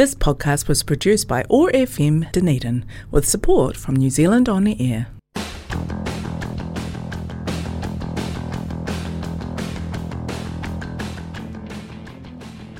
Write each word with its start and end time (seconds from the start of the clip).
This 0.00 0.14
podcast 0.14 0.66
was 0.66 0.82
produced 0.82 1.28
by 1.28 1.44
OAR 1.50 1.70
FM 1.72 2.32
Dunedin 2.32 2.86
with 3.10 3.28
support 3.28 3.76
from 3.76 3.96
New 3.96 4.08
Zealand 4.08 4.48
On 4.48 4.64
the 4.64 4.74
Air. 4.80 5.08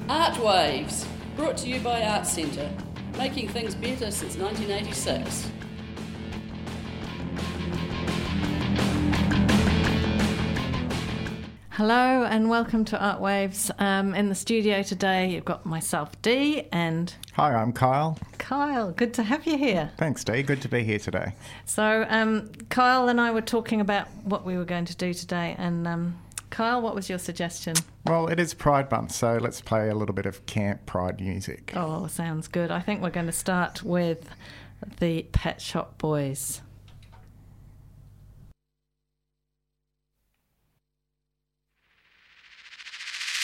Art 0.09 0.39
Waves, 0.39 1.07
brought 1.37 1.59
to 1.59 1.69
you 1.69 1.79
by 1.81 2.01
Artsenta, 2.01 2.73
making 3.19 3.51
things 3.51 3.75
better 3.75 4.11
since 4.11 4.39
1986. 4.39 5.51
Hello 11.81 12.25
and 12.25 12.51
welcome 12.51 12.85
to 12.85 13.03
Art 13.03 13.23
Waves. 13.23 13.71
Um, 13.79 14.15
in 14.15 14.29
the 14.29 14.35
studio 14.35 14.83
today, 14.83 15.31
you've 15.31 15.47
got 15.47 15.65
myself, 15.65 16.13
Dee, 16.21 16.69
and 16.73 17.15
Hi, 17.33 17.55
I'm 17.55 17.73
Kyle. 17.73 18.19
Kyle. 18.37 18.93
Good 18.93 19.15
to 19.15 19.23
have 19.23 19.47
you 19.47 19.57
here. 19.57 19.91
Thanks, 19.97 20.23
Dee. 20.23 20.43
Good 20.43 20.61
to 20.61 20.69
be 20.69 20.85
here 20.85 20.99
today. 20.99 21.33
So, 21.65 22.05
um, 22.11 22.53
Kyle 22.69 23.09
and 23.09 23.19
I 23.19 23.31
were 23.31 23.41
talking 23.41 23.81
about 23.81 24.09
what 24.25 24.45
we 24.45 24.59
were 24.59 24.67
going 24.67 24.85
to 24.85 24.95
do 24.95 25.15
today, 25.15 25.57
and 25.57 25.89
um, 25.89 26.19
Kyle, 26.51 26.83
what 26.83 26.95
was 26.95 27.09
your 27.09 27.19
suggestion? 27.19 27.77
Well, 28.05 28.27
it 28.27 28.39
is 28.39 28.53
Pride 28.53 28.91
Month, 28.91 29.13
so 29.13 29.39
let's 29.39 29.63
play 29.63 29.89
a 29.89 29.95
little 29.95 30.15
bit 30.15 30.27
of 30.27 30.45
camp 30.45 30.85
Pride 30.85 31.19
music. 31.19 31.73
Oh, 31.75 32.09
sounds 32.09 32.47
good. 32.47 32.71
I 32.71 32.81
think 32.81 33.01
we're 33.01 33.09
going 33.09 33.25
to 33.25 33.33
start 33.33 33.83
with 33.83 34.29
the 34.99 35.23
Pet 35.33 35.63
Shop 35.63 35.97
Boys. 35.97 36.61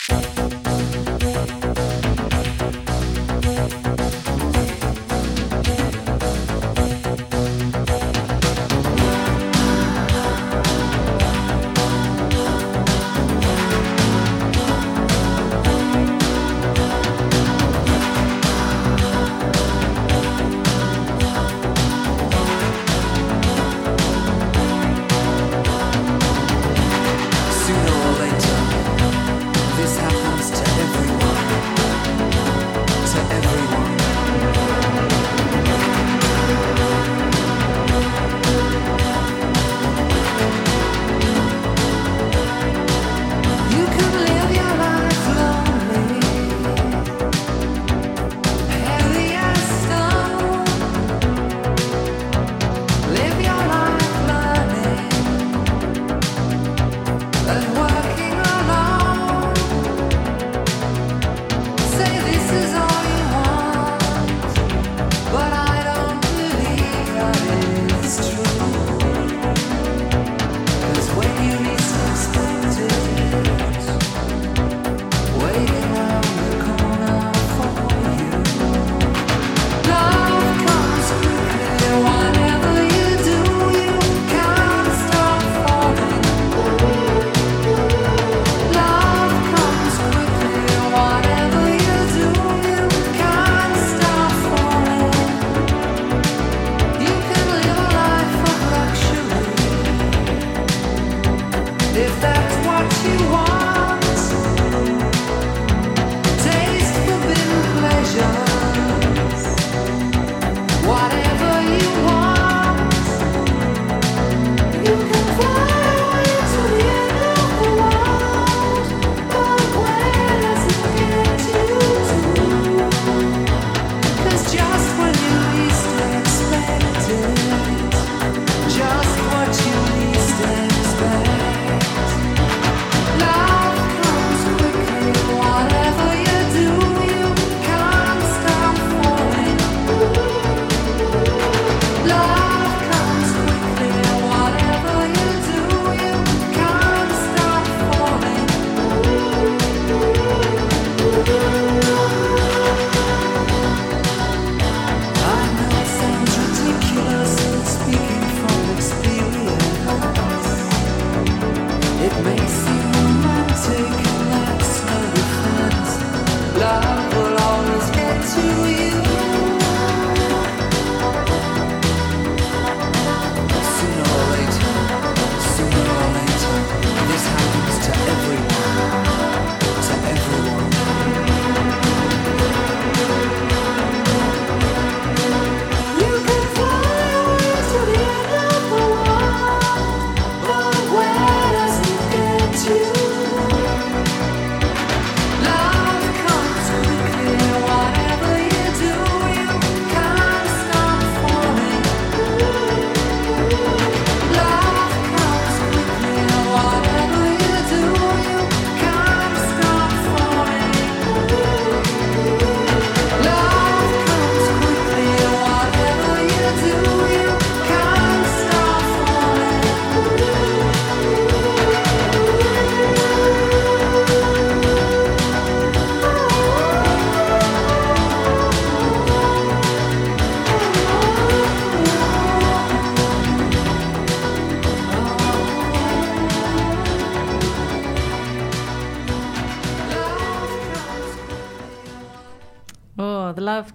Bye. 0.09 0.46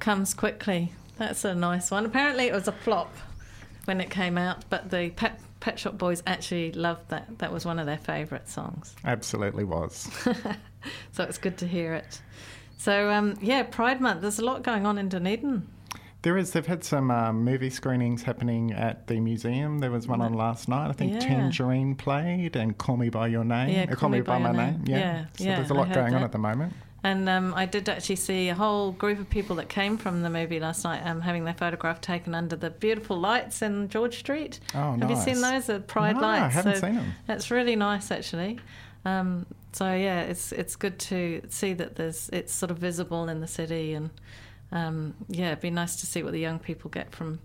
Comes 0.01 0.33
Quickly. 0.33 0.91
That's 1.19 1.45
a 1.45 1.53
nice 1.53 1.91
one. 1.91 2.05
Apparently, 2.07 2.45
it 2.47 2.53
was 2.53 2.67
a 2.67 2.71
flop 2.71 3.15
when 3.85 4.01
it 4.01 4.09
came 4.09 4.35
out, 4.35 4.65
but 4.69 4.89
the 4.89 5.11
Pet, 5.15 5.39
Pet 5.59 5.77
Shop 5.77 5.95
Boys 5.97 6.23
actually 6.25 6.71
loved 6.71 7.09
that. 7.09 7.37
That 7.37 7.53
was 7.53 7.65
one 7.65 7.77
of 7.77 7.85
their 7.85 7.99
favourite 7.99 8.49
songs. 8.49 8.95
Absolutely 9.05 9.63
was. 9.63 10.09
so 11.11 11.23
it's 11.23 11.37
good 11.37 11.55
to 11.59 11.67
hear 11.67 11.93
it. 11.93 12.19
So, 12.79 13.11
um, 13.11 13.35
yeah, 13.41 13.61
Pride 13.61 14.01
Month. 14.01 14.21
There's 14.21 14.39
a 14.39 14.43
lot 14.45 14.63
going 14.63 14.87
on 14.87 14.97
in 14.97 15.07
Dunedin. 15.07 15.67
There 16.23 16.35
is. 16.35 16.49
They've 16.51 16.65
had 16.65 16.83
some 16.83 17.11
um, 17.11 17.43
movie 17.43 17.69
screenings 17.69 18.23
happening 18.23 18.71
at 18.73 19.05
the 19.05 19.19
museum. 19.19 19.77
There 19.79 19.91
was 19.91 20.07
one 20.07 20.21
on 20.21 20.33
last 20.33 20.67
night. 20.67 20.89
I 20.89 20.93
think 20.93 21.13
Yeah. 21.13 21.19
Tangerine 21.19 21.93
played 21.93 22.55
and 22.55 22.75
Call 22.75 22.97
Me 22.97 23.09
by 23.09 23.27
Your 23.27 23.43
Name. 23.43 23.69
Yeah, 23.69 23.85
Uh, 23.91 23.95
Call 23.95 24.09
Me 24.09 24.21
By 24.21 24.39
My 24.39 24.51
Name. 24.51 24.57
Name. 24.57 24.83
Yeah. 24.87 24.97
Yeah, 24.97 25.25
So 25.37 25.43
yeah, 25.43 25.55
there's 25.57 25.69
a 25.69 25.75
lot 25.75 25.93
going 25.93 26.15
on 26.15 26.23
at 26.23 26.31
the 26.31 26.39
moment. 26.39 26.73
And 27.03 27.27
um, 27.27 27.53
I 27.55 27.65
did 27.65 27.89
actually 27.89 28.17
see 28.17 28.49
a 28.49 28.55
whole 28.55 28.91
group 28.91 29.19
of 29.19 29.27
people 29.29 29.55
that 29.55 29.69
came 29.69 29.97
from 29.97 30.21
the 30.21 30.29
movie 30.29 30.59
last 30.59 30.83
night 30.83 31.01
um, 31.03 31.21
having 31.21 31.45
their 31.45 31.55
photograph 31.55 31.99
taken 31.99 32.35
under 32.35 32.55
the 32.55 32.69
beautiful 32.69 33.17
lights 33.19 33.63
in 33.63 33.89
George 33.89 34.19
Street. 34.19 34.59
Oh, 34.75 34.93
Have 34.99 35.09
you 35.09 35.15
seen 35.15 35.41
those? 35.41 35.65
The 35.65 35.79
Pride 35.79 36.15
No, 36.17 36.21
lights. 36.21 36.43
I 36.43 36.49
haven't 36.49 36.75
So 36.75 36.81
seen 36.81 36.95
them. 36.95 37.13
That's 37.25 37.49
really 37.49 37.75
nice, 37.75 38.11
actually. 38.11 38.59
Um, 39.03 39.47
so 39.71 39.85
yeah, 39.93 40.21
it's 40.21 40.51
it's 40.51 40.75
good 40.75 40.99
to 40.99 41.41
see 41.49 41.73
that 41.73 41.95
there's 41.95 42.29
it's 42.31 42.53
sort 42.53 42.69
of 42.71 42.77
visible 42.77 43.29
in 43.29 43.39
the 43.39 43.47
city, 43.47 43.93
and 43.93 44.11
um, 44.71 45.15
yeah, 45.27 45.47
it'd 45.47 45.61
be 45.61 45.71
nice 45.71 45.95
to 46.01 46.05
see 46.05 46.21
what 46.21 46.33
the 46.33 46.39
young 46.39 46.59
people 46.59 46.91
get 46.91 47.11
from 47.15 47.39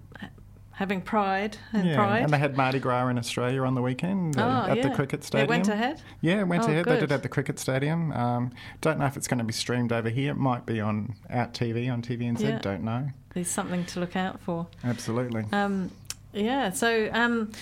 having 0.76 1.00
pride 1.00 1.56
and 1.72 1.86
Yeah, 1.88 1.96
pride. 1.96 2.22
and 2.22 2.32
they 2.32 2.38
had 2.38 2.56
Mardi 2.56 2.78
Gras 2.78 3.08
in 3.08 3.18
Australia 3.18 3.62
on 3.62 3.74
the 3.74 3.82
weekend 3.82 4.38
uh, 4.38 4.42
Oh, 4.66 4.70
at 4.70 4.82
the 4.82 4.88
yeah. 4.88 4.94
cricket 4.94 5.20
It 5.20 5.24
stadium. 5.24 5.48
went 5.48 5.68
ahead? 5.68 6.02
Yeah, 6.20 6.40
it 6.40 6.48
went 6.48 6.62
Oh, 6.64 6.66
ahead. 6.68 6.84
They 6.84 6.92
did 6.92 7.00
good. 7.08 7.12
at 7.12 7.22
the 7.22 7.28
cricket 7.28 7.58
stadium. 7.58 8.12
Um, 8.12 8.52
don't 8.82 8.98
know 8.98 9.06
if 9.06 9.16
it's 9.16 9.26
going 9.26 9.38
to 9.38 9.44
be 9.44 9.52
streamed 9.54 9.92
over 9.92 10.08
here. 10.10 10.30
It 10.32 10.36
might 10.38 10.64
be 10.66 10.80
on 10.80 11.14
Out 11.30 11.54
TV 11.54 11.90
on 11.92 12.02
TVNZ. 12.02 12.40
Yeah. 12.40 12.58
Don't 12.58 12.82
know. 12.84 13.08
There's 13.34 13.48
something 13.48 13.84
to 13.86 14.00
look 14.00 14.16
out 14.16 14.40
for. 14.40 14.66
Absolutely. 14.84 15.44
Um, 15.52 15.90
yeah, 16.32 16.70
so 16.70 17.08
um, 17.12 17.52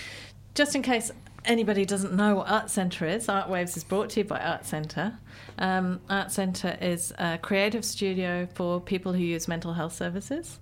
just 0.54 0.74
in 0.74 0.82
case 0.82 1.10
anybody 1.44 1.84
doesn't 1.84 2.14
know 2.14 2.34
what 2.36 2.46
Artsenta 2.48 3.08
is, 3.14 3.28
Art 3.28 3.48
Waves 3.48 3.76
is 3.76 3.84
brought 3.84 4.10
to 4.10 4.20
you 4.20 4.24
by 4.24 4.38
Artsenta. 4.40 5.16
Um, 5.58 6.00
Artsenta 6.10 6.80
is 6.82 7.12
a 7.18 7.38
creative 7.38 7.84
studio 7.84 8.48
for 8.54 8.80
people 8.80 9.12
who 9.12 9.20
use 9.22 9.46
mental 9.46 9.72
health 9.74 9.92
services, 9.94 10.58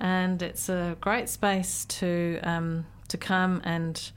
and 0.00 0.42
it's 0.42 0.68
a 0.68 0.96
great 1.00 1.28
space 1.28 1.84
to 1.86 2.38
um, 2.42 2.86
to 3.08 3.16
come 3.16 3.60
and 3.64 4.10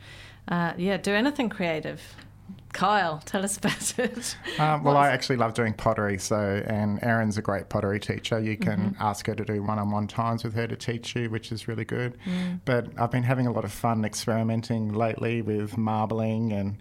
uh, 0.48 0.74
yeah 0.78 0.98
do 0.98 1.13
anything 1.13 1.50
creative. 1.50 2.01
Kyle, 2.74 3.22
tell 3.25 3.44
us 3.44 3.57
about 3.57 4.00
it. 4.00 4.38
Um, 4.57 4.81
well, 4.86 4.95
I 4.95 5.10
actually 5.10 5.36
love 5.36 5.54
doing 5.54 5.74
pottery. 5.74 6.18
So, 6.18 6.63
and 6.66 7.04
Erin's 7.04 7.38
a 7.38 7.42
great 7.42 7.68
pottery 7.68 8.00
teacher. 8.00 8.39
You 8.39 8.56
can 8.56 8.80
Mm-hmm. 8.92 9.01
ask 9.01 9.28
her 9.28 9.36
to 9.36 9.44
do 9.44 9.62
one-on-one 9.62 10.07
times 10.07 10.45
with 10.45 10.54
her 10.54 10.68
to 10.68 10.78
teach 10.78 11.13
you, 11.13 11.30
which 11.30 11.51
is 11.51 11.68
really 11.68 11.84
good. 11.84 12.18
Mm. 12.25 12.62
But 12.63 12.88
I've 12.98 13.12
been 13.12 13.24
having 13.24 13.45
a 13.45 13.51
lot 13.51 13.66
of 13.66 13.74
fun 13.74 14.06
experimenting 14.06 14.94
lately 14.94 15.42
with 15.42 15.77
marbling 15.77 16.54
and 16.54 16.77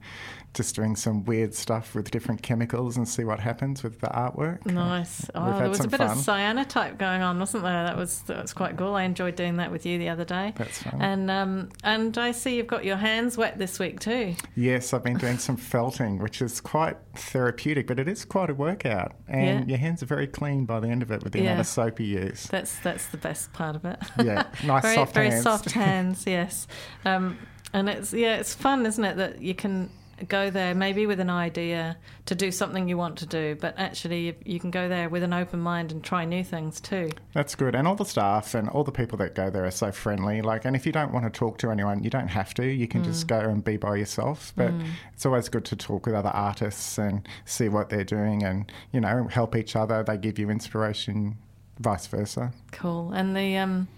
just 0.53 0.75
doing 0.75 0.97
some 0.97 1.25
weird 1.25 1.55
stuff 1.55 1.95
with 1.95 2.11
different 2.11 2.43
chemicals 2.43 2.97
and 2.97 3.09
see 3.09 3.23
what 3.23 3.39
happens 3.39 3.83
with 3.85 4.01
the 4.01 4.09
artwork. 4.09 4.67
Nice. 4.67 5.31
Oh, 5.35 5.59
there 5.59 5.69
was 5.69 5.79
a 5.85 5.89
bit 5.89 5.99
fun. 5.99 6.11
of 6.11 6.17
cyanotype 6.19 6.99
going 6.99 7.23
on, 7.23 7.39
wasn't 7.39 7.63
there? 7.63 7.85
That 7.85 7.97
was 7.97 8.23
that 8.23 8.43
was 8.43 8.53
quite 8.53 8.77
cool. 8.77 8.95
I 8.97 9.05
enjoyed 9.05 9.37
doing 9.37 9.59
that 9.59 9.71
with 9.71 9.87
you 9.87 9.97
the 9.99 10.09
other 10.09 10.25
day. 10.25 10.53
That's 10.57 10.83
fun. 10.83 11.01
And 11.01 11.31
um, 11.31 11.69
and 11.85 12.19
I 12.19 12.33
see 12.33 12.57
you've 12.57 12.67
got 12.67 12.85
your 12.85 12.97
hands 12.97 13.37
wet 13.37 13.59
this 13.59 13.79
week 13.79 14.01
too. 14.01 14.35
Yes, 14.57 14.93
I've 14.93 15.05
been 15.05 15.19
doing 15.19 15.39
some 15.39 15.57
felting, 15.71 16.19
which 16.19 16.43
is 16.43 16.61
quite 16.61 16.97
therapeutic, 17.15 17.87
but 17.87 18.01
it 18.01 18.09
is 18.09 18.25
quite 18.25 18.51
a 18.51 18.55
workout. 18.55 19.13
And 19.29 19.61
Yeah. 19.61 19.67
your 19.67 19.79
hands 19.79 20.03
are 20.03 20.07
very 20.07 20.27
clean 20.27 20.65
by 20.65 20.81
the 20.81 20.89
end 20.89 21.03
of 21.03 21.13
it 21.13 21.23
with 21.23 21.33
the 21.33 21.41
amount 21.41 21.57
Yeah. 21.57 21.61
of 21.61 21.67
soap 21.69 22.01
you 22.01 22.07
use. 22.07 22.45
That's 22.51 22.77
that's 22.81 23.07
the 23.07 23.19
best 23.19 23.53
part 23.53 23.77
of 23.77 23.85
it. 23.85 23.99
Yeah, 24.19 24.45
nice 24.65 24.83
very 24.83 24.95
soft 24.97 25.15
very 25.15 25.31
hands. 25.31 25.43
soft 25.45 25.71
hands. 25.73 26.25
Yes. 26.27 26.67
Um, 27.05 27.39
and 27.73 27.89
it's 27.89 28.13
yeah, 28.13 28.37
it's 28.39 28.53
fun, 28.53 28.85
isn't 28.85 29.05
it? 29.05 29.17
That 29.17 29.41
you 29.41 29.55
can 29.55 29.91
go 30.29 30.51
there 30.51 30.75
maybe 30.75 31.07
with 31.07 31.21
an 31.21 31.31
idea 31.31 31.97
to 32.27 32.35
do 32.35 32.51
something 32.51 32.89
you 32.89 32.97
want 32.97 33.17
to 33.19 33.27
do, 33.27 33.57
but 33.61 33.75
actually 33.79 34.37
you, 34.45 34.61
can 34.61 34.71
go 34.71 34.89
there 34.89 35.09
with 35.09 35.23
an 35.23 35.33
open 35.33 35.61
mind 35.61 35.93
and 35.93 36.03
try 36.05 36.25
new 36.25 36.45
things 36.45 36.81
too. 36.81 37.11
That's 37.33 37.55
good. 37.55 37.75
And 37.75 37.89
all 37.89 37.97
the 37.97 38.05
staff 38.05 38.55
and 38.55 38.69
all 38.69 38.85
the 38.85 38.93
people 38.93 39.19
that 39.19 39.35
go 39.35 39.51
there 39.51 39.65
are 39.65 39.71
so 39.71 39.91
friendly. 39.93 40.43
Like, 40.43 40.65
and 40.65 40.77
if 40.77 40.87
you 40.87 40.93
don't 40.93 41.13
want 41.13 41.25
to 41.25 41.31
talk 41.31 41.59
to 41.59 41.71
anyone, 41.71 42.05
you 42.05 42.11
don't 42.11 42.29
have 42.29 42.55
to. 42.55 42.67
You 42.67 42.87
can 42.87 43.03
Mm. 43.03 43.05
just 43.05 43.27
go 43.27 43.39
and 43.41 43.65
be 43.65 43.77
by 43.77 43.97
yourself. 43.97 44.53
But 44.57 44.73
it's 45.15 45.25
always 45.27 45.49
good 45.49 45.65
to 45.67 45.77
talk 45.77 46.07
with 46.07 46.15
other 46.15 46.31
artists 46.31 46.99
and 46.99 47.27
see 47.45 47.69
what 47.69 47.89
they're 47.89 48.05
doing 48.05 48.43
and, 48.43 48.71
you 48.93 49.01
know, 49.01 49.29
help 49.29 49.57
each 49.57 49.75
other. 49.77 50.03
They 50.03 50.17
give 50.19 50.39
you 50.39 50.51
inspiration, 50.51 51.37
vice 51.79 52.07
versa. 52.07 52.53
Cool. 52.73 53.13
And 53.13 53.37
the 53.37 53.57
um, 53.57 53.89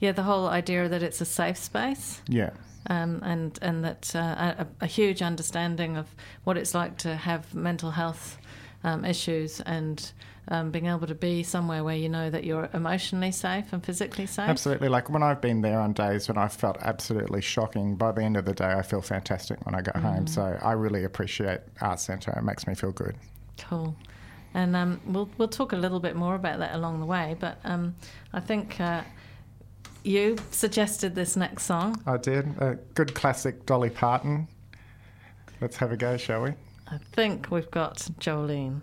yeah, 0.00 0.12
the 0.12 0.22
whole 0.22 0.46
idea 0.46 0.88
that 0.88 1.02
it's 1.02 1.20
a 1.20 1.24
safe 1.24 1.56
space. 1.58 2.22
Yeah. 2.28 2.50
Um, 2.90 3.20
and 3.22 3.58
and 3.60 3.84
that 3.84 4.12
uh, 4.14 4.54
a, 4.58 4.66
a 4.80 4.86
huge 4.86 5.20
understanding 5.20 5.98
of 5.98 6.06
what 6.44 6.56
it's 6.56 6.74
like 6.74 6.96
to 6.98 7.16
have 7.16 7.54
mental 7.54 7.90
health 7.90 8.38
um, 8.82 9.04
issues 9.04 9.60
and 9.60 10.12
um, 10.50 10.70
being 10.70 10.86
able 10.86 11.06
to 11.06 11.14
be 11.14 11.42
somewhere 11.42 11.84
where 11.84 11.96
you 11.96 12.08
know 12.08 12.30
that 12.30 12.44
you're 12.44 12.68
emotionally 12.72 13.30
safe 13.30 13.72
and 13.72 13.84
physically 13.84 14.26
safe. 14.26 14.48
Absolutely. 14.48 14.88
Like 14.88 15.10
when 15.10 15.22
I've 15.22 15.40
been 15.40 15.60
there 15.60 15.80
on 15.80 15.92
days 15.92 16.28
when 16.28 16.38
I 16.38 16.48
felt 16.48 16.78
absolutely 16.80 17.42
shocking, 17.42 17.96
by 17.96 18.12
the 18.12 18.22
end 18.22 18.36
of 18.36 18.44
the 18.44 18.54
day, 18.54 18.72
I 18.72 18.82
feel 18.82 19.02
fantastic 19.02 19.64
when 19.66 19.74
I 19.74 19.82
go 19.82 19.92
home. 19.98 20.24
Mm. 20.24 20.28
So 20.28 20.58
I 20.62 20.72
really 20.72 21.04
appreciate 21.04 21.60
Artsenta. 21.80 22.36
It 22.36 22.44
makes 22.44 22.66
me 22.66 22.74
feel 22.74 22.92
good. 22.92 23.16
Cool. 23.58 23.94
And 24.54 24.74
um, 24.74 25.00
we'll 25.04 25.28
we'll 25.36 25.48
talk 25.48 25.72
a 25.72 25.76
little 25.76 26.00
bit 26.00 26.16
more 26.16 26.34
about 26.34 26.58
that 26.60 26.74
along 26.74 27.00
the 27.00 27.06
way. 27.06 27.36
But 27.38 27.58
um, 27.64 27.94
I 28.32 28.40
think 28.40 28.80
uh, 28.80 29.02
you 30.08 30.36
suggested 30.50 31.14
this 31.14 31.36
next 31.36 31.64
song. 31.64 32.02
I 32.06 32.16
did. 32.16 32.46
A 32.60 32.76
good 32.94 33.14
classic 33.14 33.66
Dolly 33.66 33.90
Parton. 33.90 34.48
Let's 35.60 35.76
have 35.76 35.92
a 35.92 35.96
go, 35.96 36.16
shall 36.16 36.42
we? 36.42 36.54
I 36.86 36.98
think 37.12 37.50
we've 37.50 37.70
got 37.70 37.98
Jolene. 38.18 38.82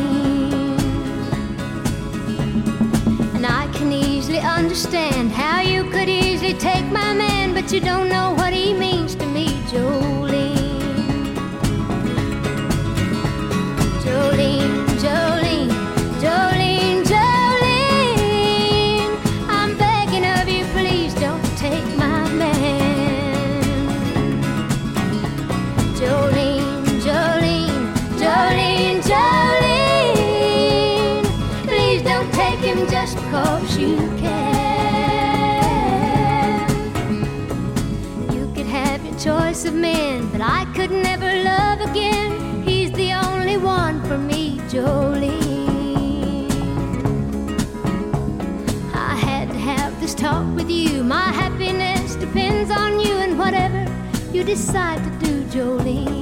Can 3.81 3.91
easily 3.93 4.37
understand 4.37 5.31
how 5.31 5.59
you 5.59 5.83
could 5.89 6.07
easily 6.07 6.53
take 6.53 6.85
my 6.91 7.13
man, 7.13 7.51
but 7.51 7.71
you 7.71 7.79
don't 7.79 8.09
know 8.09 8.31
what 8.37 8.53
he 8.53 8.75
means 8.75 9.15
to 9.15 9.25
me, 9.25 9.47
Jolene. 9.71 10.20
Decide 54.51 55.01
to 55.01 55.25
do, 55.25 55.43
Jolene. 55.45 56.20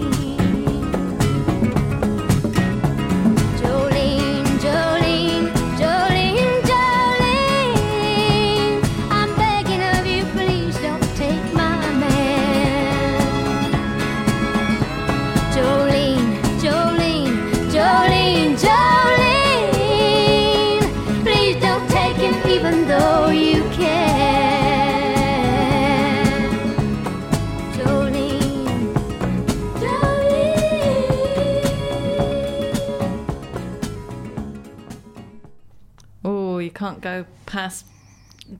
Can't 36.89 37.01
go 37.01 37.25
past 37.45 37.85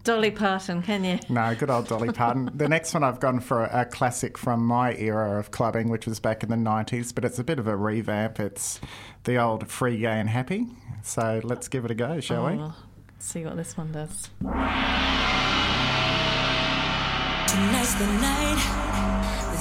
Dolly 0.04 0.30
Parton, 0.30 0.84
can 0.84 1.04
you? 1.04 1.18
No, 1.30 1.56
good 1.56 1.72
old 1.72 1.88
Dolly 1.88 2.12
Parton. 2.14 2.52
the 2.54 2.70
next 2.70 2.94
one 2.94 3.04
I've 3.04 3.20
gone 3.20 3.40
for 3.40 3.66
a, 3.66 3.82
a 3.82 3.86
classic 3.86 4.38
from 4.38 4.64
my 4.64 4.94
era 4.94 5.40
of 5.40 5.50
clubbing, 5.50 5.90
which 5.90 6.06
was 6.06 6.20
back 6.20 6.44
in 6.44 6.50
the 6.50 6.56
90s, 6.56 7.14
but 7.16 7.26
it's 7.26 7.40
a 7.40 7.44
bit 7.44 7.58
of 7.58 7.66
a 7.68 7.76
revamp. 7.76 8.40
It's 8.40 8.80
the 9.24 9.38
old 9.38 9.68
Free, 9.68 9.98
Gay 9.98 10.20
and 10.20 10.30
Happy. 10.30 10.68
So 11.02 11.42
let's 11.44 11.68
give 11.68 11.86
it 11.86 11.92
a 11.92 11.96
go, 11.96 12.20
shall 12.20 12.46
we? 12.46 12.54
Oh, 12.54 12.76
see 13.18 13.44
what 13.46 13.56
this 13.56 13.76
one 13.76 13.92
does. 13.92 14.30
Tonight's 14.42 14.62
the 17.96 18.06
night 18.22 18.62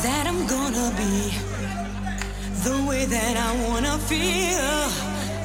that 0.02 0.26
I'm 0.28 0.46
gonna 0.46 0.90
be 0.98 1.32
the 2.64 2.86
way 2.86 3.06
that 3.06 3.36
I 3.38 3.66
wanna 3.66 3.96
feel. 3.96 4.90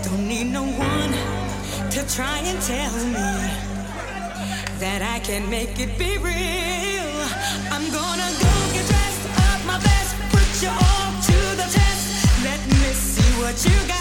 Don't 0.04 0.28
need 0.28 0.52
no 0.52 0.64
one 0.64 1.43
to 1.94 2.16
try 2.16 2.40
and 2.40 2.60
tell 2.60 2.92
me 3.06 3.14
that 4.80 5.02
I 5.04 5.20
can 5.20 5.48
make 5.48 5.80
it 5.80 5.96
be 6.00 6.18
real. 6.18 7.14
I'm 7.70 7.86
gonna 7.94 8.30
go 8.42 8.54
get 8.74 8.86
dressed 8.90 9.26
up 9.46 9.60
my 9.68 9.78
best, 9.78 10.16
put 10.34 10.50
you 10.64 10.70
all 10.74 11.10
to 11.30 11.38
the 11.56 11.68
test. 11.70 12.44
Let 12.44 12.60
me 12.66 12.94
see 12.98 13.30
what 13.44 13.64
you 13.64 13.88
got 13.88 13.93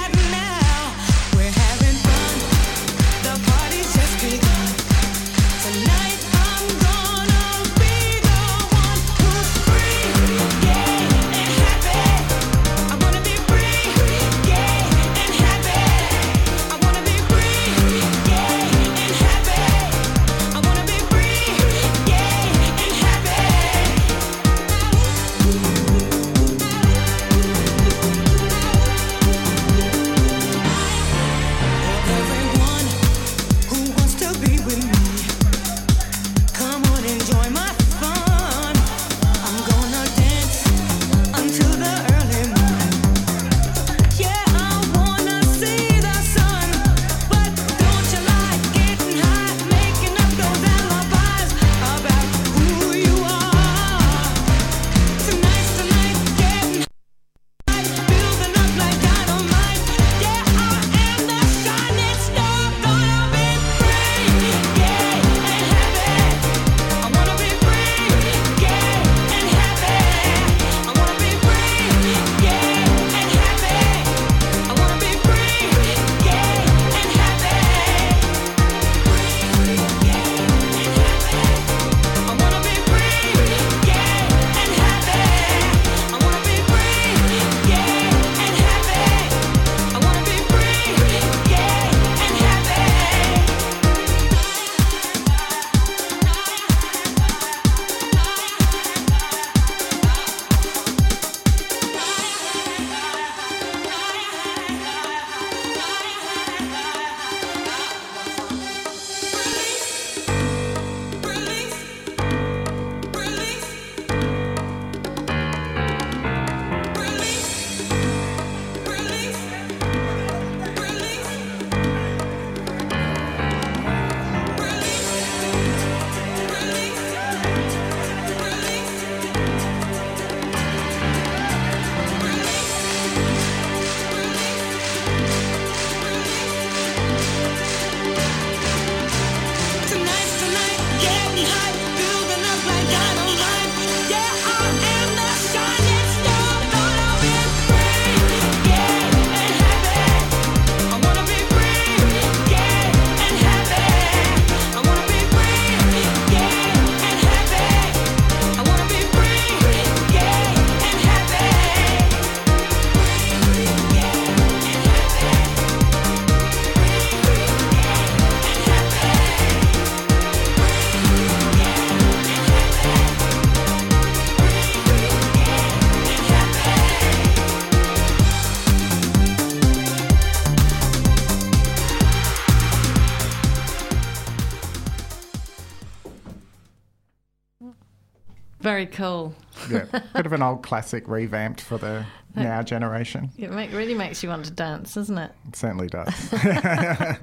Very 188.83 188.97
cool. 188.97 189.35
Yeah, 189.71 189.85
bit 190.13 190.27
of 190.27 190.33
an 190.33 190.43
old 190.43 190.65
classic 190.65 191.07
revamped 191.07 191.61
for 191.61 191.79
the 191.79 192.05
now 192.35 192.63
generation. 192.63 193.31
It 193.39 193.53
make, 193.53 193.73
really 193.73 193.95
makes 193.95 194.23
you 194.23 194.29
want 194.29 194.45
to 194.47 194.51
dance, 194.51 194.95
doesn't 194.95 195.19
it? 195.19 195.31
It 195.49 195.57
certainly 195.57 195.87
does. 195.87 196.13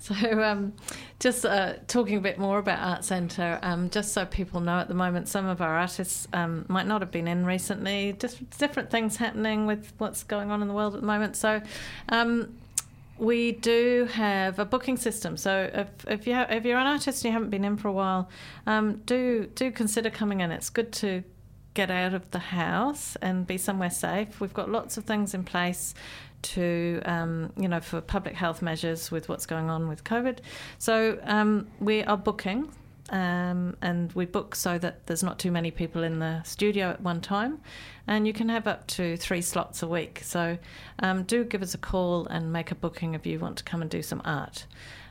So, 0.00 0.14
um, 0.42 0.72
just 1.20 1.44
uh, 1.44 1.74
talking 1.86 2.16
a 2.16 2.20
bit 2.20 2.38
more 2.38 2.58
about 2.58 2.78
Artsenta, 2.78 3.58
um, 3.62 3.90
just 3.90 4.12
so 4.12 4.24
people 4.24 4.60
know, 4.60 4.78
at 4.78 4.88
the 4.88 4.94
moment, 4.94 5.28
some 5.28 5.44
of 5.44 5.60
our 5.60 5.76
artists 5.76 6.26
um, 6.32 6.64
might 6.68 6.86
not 6.86 7.02
have 7.02 7.10
been 7.10 7.28
in 7.28 7.44
recently. 7.44 8.14
Just 8.18 8.48
different 8.58 8.90
things 8.90 9.16
happening 9.16 9.66
with 9.66 9.92
what's 9.98 10.22
going 10.22 10.50
on 10.50 10.62
in 10.62 10.68
the 10.68 10.72
world 10.72 10.94
at 10.94 11.02
the 11.02 11.06
moment. 11.06 11.36
So, 11.36 11.60
um, 12.08 12.56
we 13.18 13.52
do 13.52 14.08
have 14.12 14.58
a 14.58 14.64
booking 14.64 14.96
system. 14.96 15.36
So 15.36 15.70
if, 15.72 15.88
if 16.06 16.26
you 16.26 16.34
ha- 16.34 16.46
if 16.50 16.64
you're 16.64 16.78
an 16.78 16.86
artist 16.86 17.24
and 17.24 17.30
you 17.30 17.32
haven't 17.32 17.50
been 17.50 17.64
in 17.64 17.76
for 17.76 17.88
a 17.88 17.92
while, 17.92 18.28
um, 18.66 19.02
do 19.06 19.50
do 19.54 19.70
consider 19.70 20.10
coming 20.10 20.40
in. 20.40 20.50
It's 20.50 20.70
good 20.70 20.92
to 20.94 21.24
get 21.74 21.90
out 21.90 22.14
of 22.14 22.30
the 22.30 22.38
house 22.38 23.16
and 23.22 23.46
be 23.46 23.58
somewhere 23.58 23.90
safe. 23.90 24.40
We've 24.40 24.54
got 24.54 24.70
lots 24.70 24.96
of 24.96 25.04
things 25.04 25.34
in 25.34 25.44
place 25.44 25.94
to 26.40 27.00
um, 27.04 27.52
you 27.56 27.68
know 27.68 27.80
for 27.80 28.00
public 28.00 28.34
health 28.34 28.62
measures 28.62 29.10
with 29.10 29.28
what's 29.28 29.46
going 29.46 29.68
on 29.68 29.88
with 29.88 30.04
COVID. 30.04 30.38
So 30.78 31.18
um, 31.24 31.66
we 31.80 32.04
are 32.04 32.16
booking. 32.16 32.72
Um, 33.10 33.76
and 33.80 34.12
we 34.12 34.26
book 34.26 34.54
so 34.54 34.78
that 34.78 35.06
there's 35.06 35.22
not 35.22 35.38
too 35.38 35.50
many 35.50 35.70
people 35.70 36.02
in 36.02 36.18
the 36.18 36.42
studio 36.42 36.90
at 36.90 37.00
one 37.00 37.20
time, 37.20 37.60
and 38.06 38.26
you 38.26 38.32
can 38.32 38.48
have 38.50 38.66
up 38.66 38.86
to 38.88 39.16
three 39.16 39.40
slots 39.40 39.82
a 39.82 39.88
week. 39.88 40.20
So 40.22 40.58
um, 40.98 41.22
do 41.22 41.44
give 41.44 41.62
us 41.62 41.74
a 41.74 41.78
call 41.78 42.26
and 42.26 42.52
make 42.52 42.70
a 42.70 42.74
booking 42.74 43.14
if 43.14 43.24
you 43.24 43.38
want 43.38 43.56
to 43.58 43.64
come 43.64 43.80
and 43.80 43.90
do 43.90 44.02
some 44.02 44.20
art. 44.24 44.66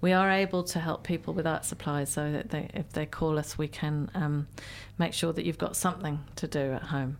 we 0.01 0.13
are 0.13 0.29
able 0.29 0.63
to 0.63 0.79
help 0.79 1.03
people 1.03 1.33
with 1.33 1.45
art 1.45 1.65
supplies, 1.65 2.09
so 2.09 2.31
that 2.31 2.49
they, 2.49 2.69
if 2.73 2.89
they 2.91 3.05
call 3.05 3.37
us, 3.37 3.57
we 3.57 3.67
can 3.67 4.09
um, 4.15 4.47
make 4.97 5.13
sure 5.13 5.33
that 5.33 5.45
you've 5.45 5.57
got 5.57 5.75
something 5.75 6.19
to 6.37 6.47
do 6.47 6.73
at 6.73 6.83
home. 6.83 7.17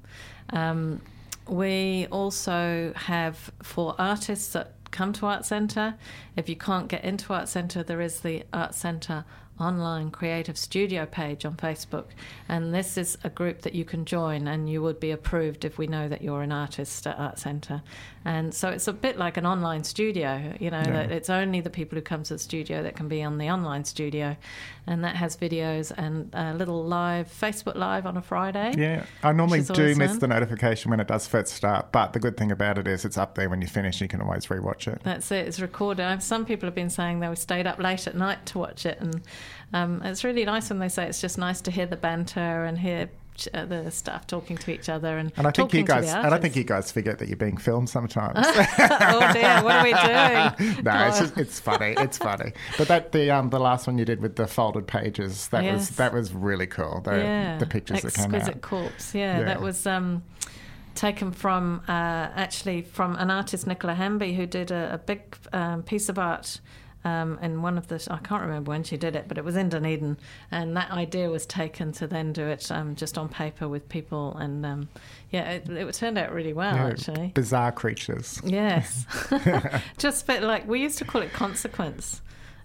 Um, 0.51 1.01
we 1.47 2.07
also 2.11 2.93
have 2.95 3.51
for 3.63 3.95
artists 3.97 4.53
that 4.53 4.78
come 4.91 5.13
to 5.13 5.21
Artsenta. 5.21 5.95
If 6.35 6.49
you 6.49 6.55
can't 6.55 6.87
get 6.87 7.03
into 7.03 7.29
Artsenta, 7.29 7.85
there 7.85 8.01
is 8.01 8.21
the 8.21 8.43
Artsenta 8.53 9.25
online 9.59 10.11
creative 10.11 10.57
studio 10.57 11.05
page 11.05 11.45
on 11.45 11.55
Facebook, 11.55 12.05
and 12.47 12.73
this 12.73 12.97
is 12.97 13.17
a 13.23 13.29
group 13.29 13.61
that 13.61 13.75
you 13.75 13.85
can 13.85 14.05
join, 14.05 14.47
and 14.47 14.69
you 14.69 14.81
would 14.81 14.99
be 14.99 15.11
approved 15.11 15.65
if 15.65 15.77
we 15.77 15.87
know 15.87 16.07
that 16.07 16.21
you're 16.21 16.41
an 16.41 16.51
artist 16.51 17.05
at 17.05 17.17
Artsenta. 17.17 17.81
And 18.25 18.53
so 18.53 18.69
it's 18.69 18.87
a 18.87 18.93
bit 18.93 19.17
like 19.17 19.37
an 19.37 19.45
online 19.45 19.83
studio, 19.83 20.53
you 20.59 20.69
know, 20.69 20.79
Yeah. 20.79 20.91
that 20.91 21.11
it's 21.11 21.29
only 21.29 21.61
the 21.61 21.69
people 21.69 21.97
who 21.97 22.01
come 22.01 22.23
to 22.23 22.33
the 22.33 22.39
studio 22.39 22.83
that 22.83 22.95
can 22.95 23.07
be 23.07 23.23
on 23.23 23.37
the 23.37 23.49
online 23.49 23.85
studio, 23.85 24.35
and 24.85 25.03
that 25.03 25.15
has 25.15 25.37
videos 25.37 25.91
and 25.97 26.29
a 26.33 26.53
little 26.53 26.83
live 26.83 27.27
Facebook 27.27 27.75
live 27.75 28.05
on 28.05 28.17
a 28.17 28.21
Friday. 28.21 28.73
Yeah, 28.77 29.03
I 29.23 29.31
normally 29.31 29.61
do 29.61 29.73
always 29.73 29.97
miss 29.97 30.17
the 30.17 30.27
notification 30.27 30.89
when 30.91 30.99
it 30.99 31.07
does 31.07 31.27
first 31.27 31.53
start, 31.53 31.91
but 31.91 32.13
the 32.13 32.19
good 32.19 32.37
thing 32.37 32.51
about 32.51 32.77
it 32.77 32.87
is 32.87 33.05
it's 33.05 33.17
up 33.17 33.35
there 33.35 33.49
when 33.49 33.61
you 33.61 33.67
finish. 33.67 34.01
You 34.01 34.07
can 34.07 34.21
always 34.21 34.47
rewatch 34.47 34.91
it. 34.91 35.01
That's 35.03 35.31
it. 35.31 35.47
It's 35.47 35.59
recorded. 35.59 36.21
Some 36.21 36.45
people 36.45 36.67
have 36.67 36.75
been 36.75 36.89
saying 36.89 37.19
they 37.19 37.33
stayed 37.35 37.67
up 37.67 37.79
late 37.79 38.07
at 38.07 38.15
night 38.15 38.45
to 38.47 38.59
watch 38.59 38.85
it, 38.85 38.99
and 38.99 39.21
um, 39.73 40.01
it's 40.03 40.23
really 40.23 40.45
nice 40.45 40.69
when 40.69 40.79
they 40.79 40.89
say 40.89 41.05
it's 41.07 41.21
just 41.21 41.37
nice 41.37 41.61
to 41.61 41.71
hear 41.71 41.85
the 41.85 41.97
banter 41.97 42.65
and 42.65 42.77
hear 42.77 43.09
uh, 43.53 43.65
the 43.65 43.89
staff 43.89 44.27
talking 44.27 44.57
to 44.57 44.71
each 44.71 44.89
other 44.89 45.17
and, 45.17 45.31
And 45.37 45.47
I 45.47 45.51
think 45.51 45.73
you 45.73 45.83
guys, 45.83 46.09
and 46.13 46.33
I 46.33 46.37
think 46.39 46.55
you 46.55 46.63
guys 46.65 46.91
forget 46.91 47.19
that 47.19 47.29
you're 47.29 47.37
being 47.37 47.57
filmed 47.57 47.89
sometimes. 47.89 48.37
oh 48.45 49.29
dear, 49.33 49.63
what 49.63 49.75
are 49.75 49.83
we 49.83 49.93
doing? 49.93 50.83
no, 50.83 51.07
it's 51.07 51.19
just 51.19 51.37
it's 51.37 51.59
funny. 51.59 51.95
It's 51.97 52.17
funny. 52.17 52.51
But 52.77 52.87
that 52.89 53.11
the 53.13 53.31
um 53.31 53.49
the 53.49 53.59
last 53.59 53.87
one 53.87 53.97
you 53.97 54.05
did 54.05 54.21
with 54.21 54.35
the 54.35 54.47
folded 54.47 54.87
pages 54.87 55.47
that 55.49 55.63
was 55.63 55.91
that 55.91 56.13
was 56.13 56.33
really 56.33 56.67
cool. 56.67 57.01
The 57.01 57.17
yeah, 57.17 57.57
the 57.57 57.65
pictures 57.65 58.01
that 58.01 58.13
came 58.13 58.25
exquisite 58.25 58.55
out. 58.55 58.61
corpse. 58.61 59.15
Yeah, 59.15 59.39
Yeah. 59.39 59.45
that 59.45 59.61
was 59.61 59.87
um, 59.87 60.23
taken 60.95 61.31
from 61.31 61.81
uh, 61.87 61.91
actually 61.91 62.81
from 62.81 63.15
an 63.15 63.31
artist 63.31 63.65
Nicola 63.67 63.93
Hamby 63.93 64.33
who 64.33 64.45
did 64.45 64.69
a, 64.71 64.95
a 64.95 64.97
big 64.97 65.21
um, 65.53 65.83
piece 65.83 66.09
of 66.09 66.19
art. 66.19 66.59
Um, 67.05 67.39
in 67.41 67.61
one 67.61 67.77
of 67.77 67.87
the, 67.87 68.05
I 68.11 68.17
can't 68.17 68.41
remember 68.41 68.71
when 68.71 68.83
she 68.83 68.97
did 68.97 69.15
it, 69.15 69.29
but 69.29 69.37
it 69.37 69.45
was 69.45 69.55
in 69.55 69.69
Dunedin, 69.69 70.17
and 70.51 70.75
that 70.75 70.91
idea 70.91 71.29
was 71.29 71.45
taken 71.45 71.93
to 71.93 72.07
then 72.07 72.33
do 72.33 72.45
it 72.47 72.69
um, 72.71 72.95
just 72.95 73.17
on 73.17 73.29
paper 73.29 73.69
with 73.69 73.87
people, 73.87 74.35
and 74.37 74.65
um, 74.65 74.89
yeah, 75.31 75.49
it, 75.51 75.69
it 75.69 75.93
turned 75.93 76.17
out 76.17 76.33
really 76.33 76.51
well 76.51 76.75
Yeah, 76.75 76.87
actually. 76.87 77.31
bizarre 77.33 77.71
creatures. 77.71 78.41
Yes, 78.43 79.05
just 79.97 80.23
a 80.23 80.27
bit 80.27 80.43
like 80.43 80.67
we 80.67 80.81
used 80.81 80.97
to 80.97 81.05
call 81.05 81.21
it 81.21 81.31
consequence. 81.31 82.21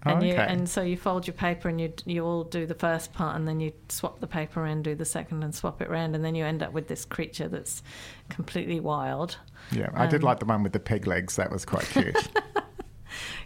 Oh, 0.07 0.11
And 0.11 0.23
you, 0.27 0.33
okay. 0.33 0.45
and 0.47 0.69
so 0.69 0.81
you 0.83 0.97
fold 0.97 1.25
your 1.25 1.33
paper 1.33 1.67
and 1.67 1.81
you 1.81 1.91
you 2.05 2.23
all 2.25 2.43
do 2.43 2.67
the 2.67 2.75
first 2.75 3.11
part 3.13 3.35
and 3.37 3.47
then 3.47 3.59
you 3.59 3.71
swap 3.89 4.19
the 4.19 4.27
paper 4.27 4.63
and 4.65 4.83
do 4.83 4.93
the 4.93 5.05
second 5.05 5.43
and 5.43 5.55
swap 5.55 5.81
it 5.81 5.89
round 5.89 6.13
and 6.15 6.23
then 6.23 6.35
you 6.35 6.45
end 6.45 6.61
up 6.61 6.73
with 6.73 6.87
this 6.87 7.05
creature 7.05 7.47
that's 7.47 7.81
completely 8.29 8.79
wild. 8.79 9.37
Yeah, 9.71 9.89
I 9.95 10.05
did 10.05 10.21
Um, 10.21 10.27
like 10.27 10.39
the 10.39 10.45
one 10.45 10.61
with 10.61 10.73
the 10.73 10.79
peg 10.79 11.07
legs. 11.07 11.37
That 11.37 11.51
was 11.51 11.65
quite 11.65 11.85
cute. 11.85 12.15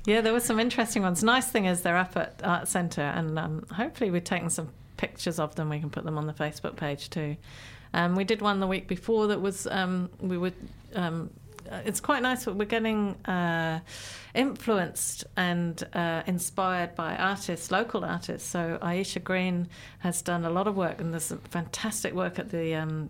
Yeah, 0.05 0.21
there 0.21 0.33
were 0.33 0.39
some 0.39 0.59
interesting 0.59 1.03
ones. 1.03 1.23
Nice 1.23 1.47
thing 1.47 1.65
is 1.65 1.81
they're 1.81 1.97
up 1.97 2.15
at 2.15 2.37
Artsenta 2.39 3.17
and 3.17 3.37
um, 3.37 3.65
hopefully 3.73 4.11
we've 4.11 4.23
taken 4.23 4.49
some 4.49 4.69
pictures 4.97 5.39
of 5.39 5.55
them. 5.55 5.69
We 5.69 5.79
can 5.79 5.89
put 5.89 6.03
them 6.03 6.17
on 6.17 6.27
the 6.27 6.33
Facebook 6.33 6.75
page 6.75 7.09
too. 7.09 7.37
Um, 7.93 8.15
we 8.15 8.23
did 8.23 8.41
one 8.41 8.59
the 8.59 8.67
week 8.67 8.87
before 8.87 9.27
that 9.27 9.41
was 9.41 9.67
um, 9.67 10.09
we 10.19 10.37
would. 10.37 10.53
Um, 10.95 11.31
uh, 11.69 11.81
it's 11.85 11.99
quite 11.99 12.21
nice. 12.23 12.47
We're 12.47 12.65
getting 12.65 13.13
uh, 13.25 13.79
influenced 14.33 15.25
and 15.37 15.81
uh, 15.93 16.23
inspired 16.25 16.95
by 16.95 17.15
artists, 17.15 17.69
local 17.69 18.03
artists. 18.03 18.47
So 18.47 18.79
Ayesha 18.81 19.19
Green 19.19 19.67
has 19.99 20.21
done 20.21 20.45
a 20.45 20.49
lot 20.49 20.67
of 20.67 20.75
work, 20.75 20.99
and 20.99 21.13
there's 21.13 21.25
some 21.25 21.39
fantastic 21.39 22.13
work 22.13 22.39
at 22.39 22.49
the 22.49 22.75
um, 22.75 23.09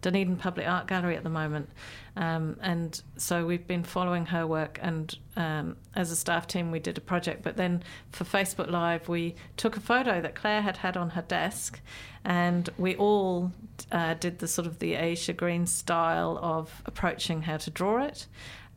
Dunedin 0.00 0.36
Public 0.36 0.66
Art 0.68 0.86
Gallery 0.86 1.16
at 1.16 1.24
the 1.24 1.30
moment. 1.30 1.70
Um, 2.16 2.56
and 2.60 3.00
so 3.16 3.46
we've 3.46 3.66
been 3.66 3.84
following 3.84 4.26
her 4.26 4.46
work, 4.46 4.78
and 4.82 5.16
um, 5.36 5.76
as 5.94 6.10
a 6.10 6.16
staff 6.16 6.46
team, 6.46 6.70
we 6.70 6.78
did 6.80 6.98
a 6.98 7.00
project. 7.00 7.42
But 7.42 7.56
then 7.56 7.82
for 8.10 8.24
Facebook 8.24 8.70
Live, 8.70 9.08
we 9.08 9.34
took 9.56 9.76
a 9.76 9.80
photo 9.80 10.20
that 10.20 10.34
Claire 10.34 10.62
had 10.62 10.78
had 10.78 10.96
on 10.96 11.10
her 11.10 11.22
desk, 11.22 11.80
and 12.24 12.68
we 12.78 12.96
all 12.96 13.52
uh, 13.92 14.14
did 14.14 14.38
the 14.38 14.48
sort 14.48 14.66
of 14.66 14.78
the 14.78 14.96
Ayesha 14.96 15.32
Green 15.32 15.66
style 15.66 16.38
of 16.42 16.82
approaching 16.86 17.42
how 17.42 17.56
to 17.58 17.70
draw 17.70 18.02
it. 18.02 18.26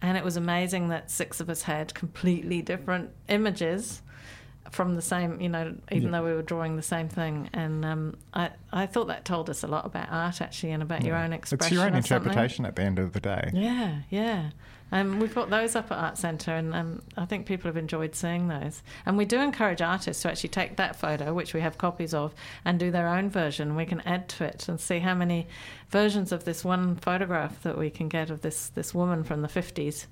And 0.03 0.17
it 0.17 0.23
was 0.23 0.35
amazing 0.35 0.89
that 0.89 1.11
six 1.11 1.39
of 1.39 1.49
us 1.49 1.63
had 1.63 1.93
completely 1.93 2.63
different 2.63 3.11
images 3.27 4.01
from 4.69 4.95
the 4.95 5.01
same, 5.01 5.41
you 5.41 5.49
know, 5.49 5.75
even 5.91 6.05
Yeah. 6.05 6.11
though 6.19 6.25
we 6.25 6.33
were 6.33 6.41
drawing 6.43 6.75
the 6.75 6.81
same 6.81 7.09
thing. 7.09 7.49
And 7.53 7.83
um, 7.83 8.15
I, 8.33 8.51
I 8.71 8.85
thought 8.85 9.07
that 9.07 9.25
told 9.25 9.49
us 9.49 9.63
a 9.63 9.67
lot 9.67 9.85
about 9.85 10.07
art, 10.11 10.41
actually, 10.41 10.71
and 10.71 10.81
about 10.83 11.03
your 11.03 11.15
own 11.17 11.33
expression. 11.33 11.65
it's 11.65 11.71
your 11.73 11.83
own 11.83 12.01
something. 12.03 12.29
interpretation 12.29 12.65
at 12.65 12.75
the 12.75 12.83
end 12.83 12.99
of 12.99 13.13
the 13.13 13.19
day. 13.19 13.49
Yeah, 13.53 13.99
yeah. 14.09 14.51
Um, 14.93 15.19
we 15.21 15.29
put 15.29 15.49
those 15.49 15.77
up 15.77 15.89
at 15.89 15.97
Artsenta, 16.15 16.49
and 16.49 16.75
um, 16.75 17.01
I 17.15 17.23
think 17.25 17.45
people 17.45 17.69
have 17.69 17.77
enjoyed 17.77 18.13
seeing 18.13 18.49
those. 18.49 18.83
And 19.05 19.17
we 19.17 19.23
do 19.23 19.39
encourage 19.39 19.81
artists 19.81 20.21
to 20.23 20.29
actually 20.29 20.49
take 20.49 20.75
that 20.75 20.97
photo, 20.97 21.33
which 21.33 21.53
we 21.53 21.61
have 21.61 21.77
copies 21.77 22.13
of, 22.13 22.33
and 22.65 22.77
do 22.77 22.91
their 22.91 23.07
own 23.07 23.29
version. 23.29 23.77
We 23.77 23.85
can 23.85 24.01
add 24.01 24.27
to 24.29 24.43
it 24.43 24.67
and 24.67 24.79
see 24.81 24.99
how 24.99 25.13
many 25.15 25.47
versions 25.89 26.33
of 26.33 26.43
this 26.43 26.65
one 26.65 26.97
photograph 26.97 27.63
that 27.63 27.77
we 27.77 27.89
can 27.89 28.09
get 28.09 28.29
of 28.29 28.41
this 28.41 28.67
this 28.67 28.93
woman 28.93 29.23
from 29.23 29.41
the 29.41 29.47
fifties. 29.47 30.07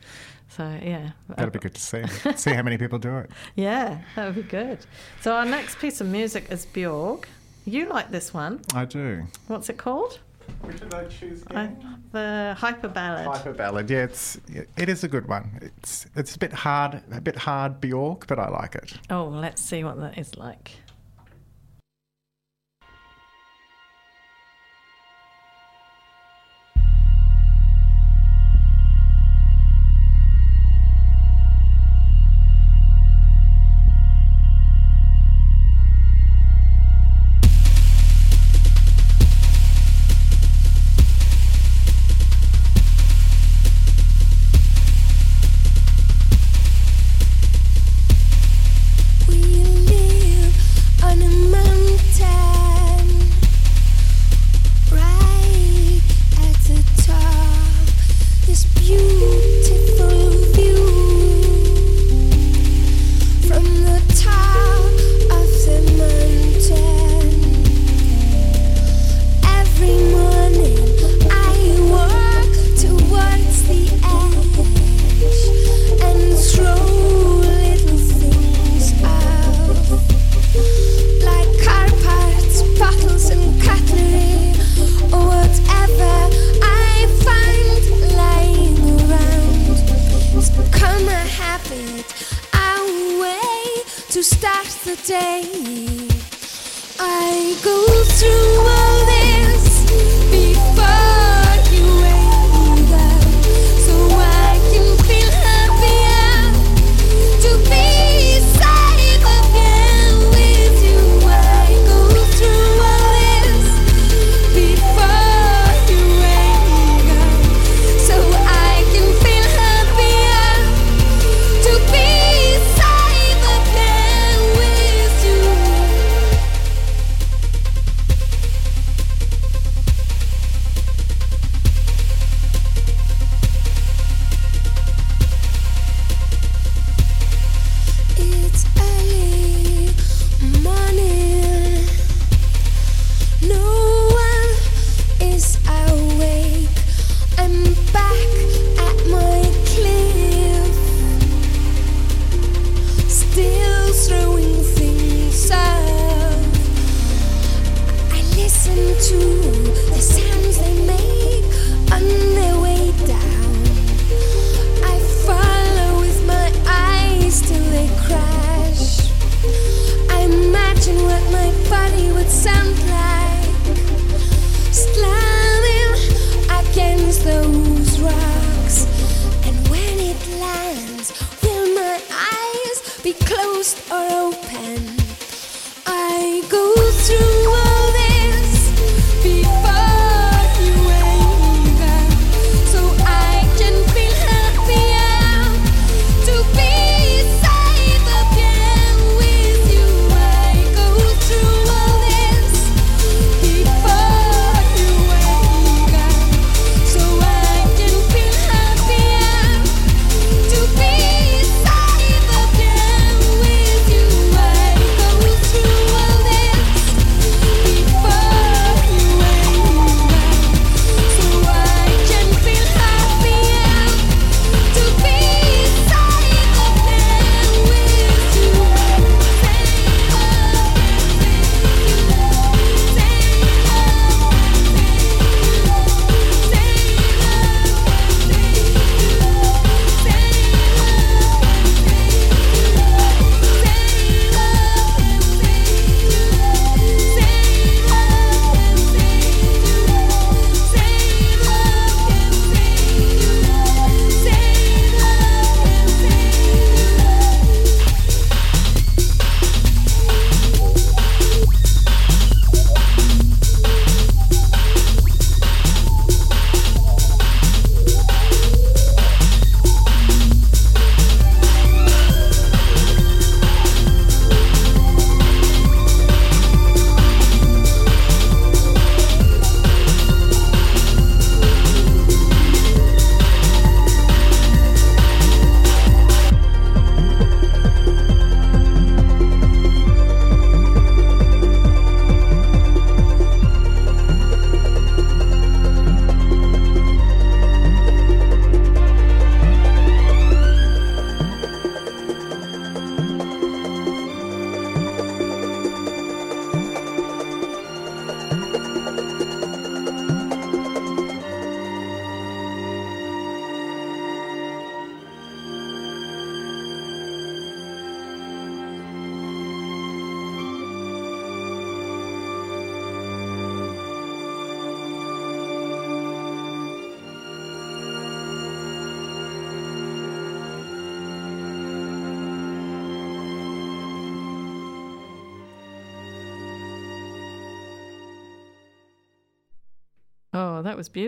So 0.50 0.64
yeah, 0.82 1.12
That'd 1.30 1.54
be 1.54 1.60
good 1.60 1.76
to 1.76 1.82
see. 1.82 2.04
see 2.36 2.52
how 2.52 2.64
many 2.64 2.78
people 2.78 2.98
do 3.00 3.18
it. 3.20 3.30
yeah, 3.56 4.00
that 4.16 4.26
would 4.26 4.36
be 4.36 4.44
good. 4.44 4.80
So 5.22 5.34
our 5.36 5.46
next 5.46 5.78
piece 5.80 6.02
of 6.02 6.08
music 6.08 6.48
is 6.52 6.66
Bjork. 6.66 7.30
You 7.66 7.88
like 7.88 8.10
this 8.10 8.34
one? 8.34 8.62
I 8.74 8.86
do. 8.86 9.26
What's 9.48 9.70
it 9.70 9.78
called? 9.78 10.20
Which 10.62 10.80
did 10.80 10.92
I 10.94 11.06
choose 11.06 11.44
I, 11.52 11.70
the 12.12 12.56
Hyper 12.58 12.88
Ballad. 12.88 13.28
Hyper 13.28 13.54
ballad. 13.54 13.90
Yeah, 13.90 14.04
it's 14.06 14.40
it 14.76 14.90
is 14.90 15.04
a 15.04 15.08
good 15.08 15.28
one. 15.28 15.60
It's 15.62 16.08
it's 16.16 16.36
a 16.36 16.40
bit 16.40 16.52
hard, 16.52 17.02
a 17.12 17.22
bit 17.22 17.36
hard 17.38 17.80
Bjork, 17.80 18.26
but 18.26 18.40
I 18.40 18.50
like 18.50 18.74
it. 18.74 18.94
Oh, 19.12 19.26
let's 19.26 19.62
see 19.62 19.84
what 19.84 20.00
that 20.02 20.18
is 20.18 20.36
like. 20.36 20.72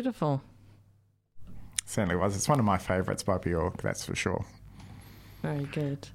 beautiful. 0.01 0.41
Certainly 1.85 2.15
was. 2.15 2.35
It's 2.35 2.49
one 2.49 2.57
of 2.57 2.65
my 2.65 2.79
favourites 2.79 3.21
by 3.21 3.37
Bjork, 3.37 3.83
that's 3.83 4.03
for 4.03 4.15
sure. 4.15 4.43
Very 5.43 5.65
good. 5.65 6.07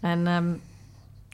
And 0.00 0.28
um, 0.28 0.62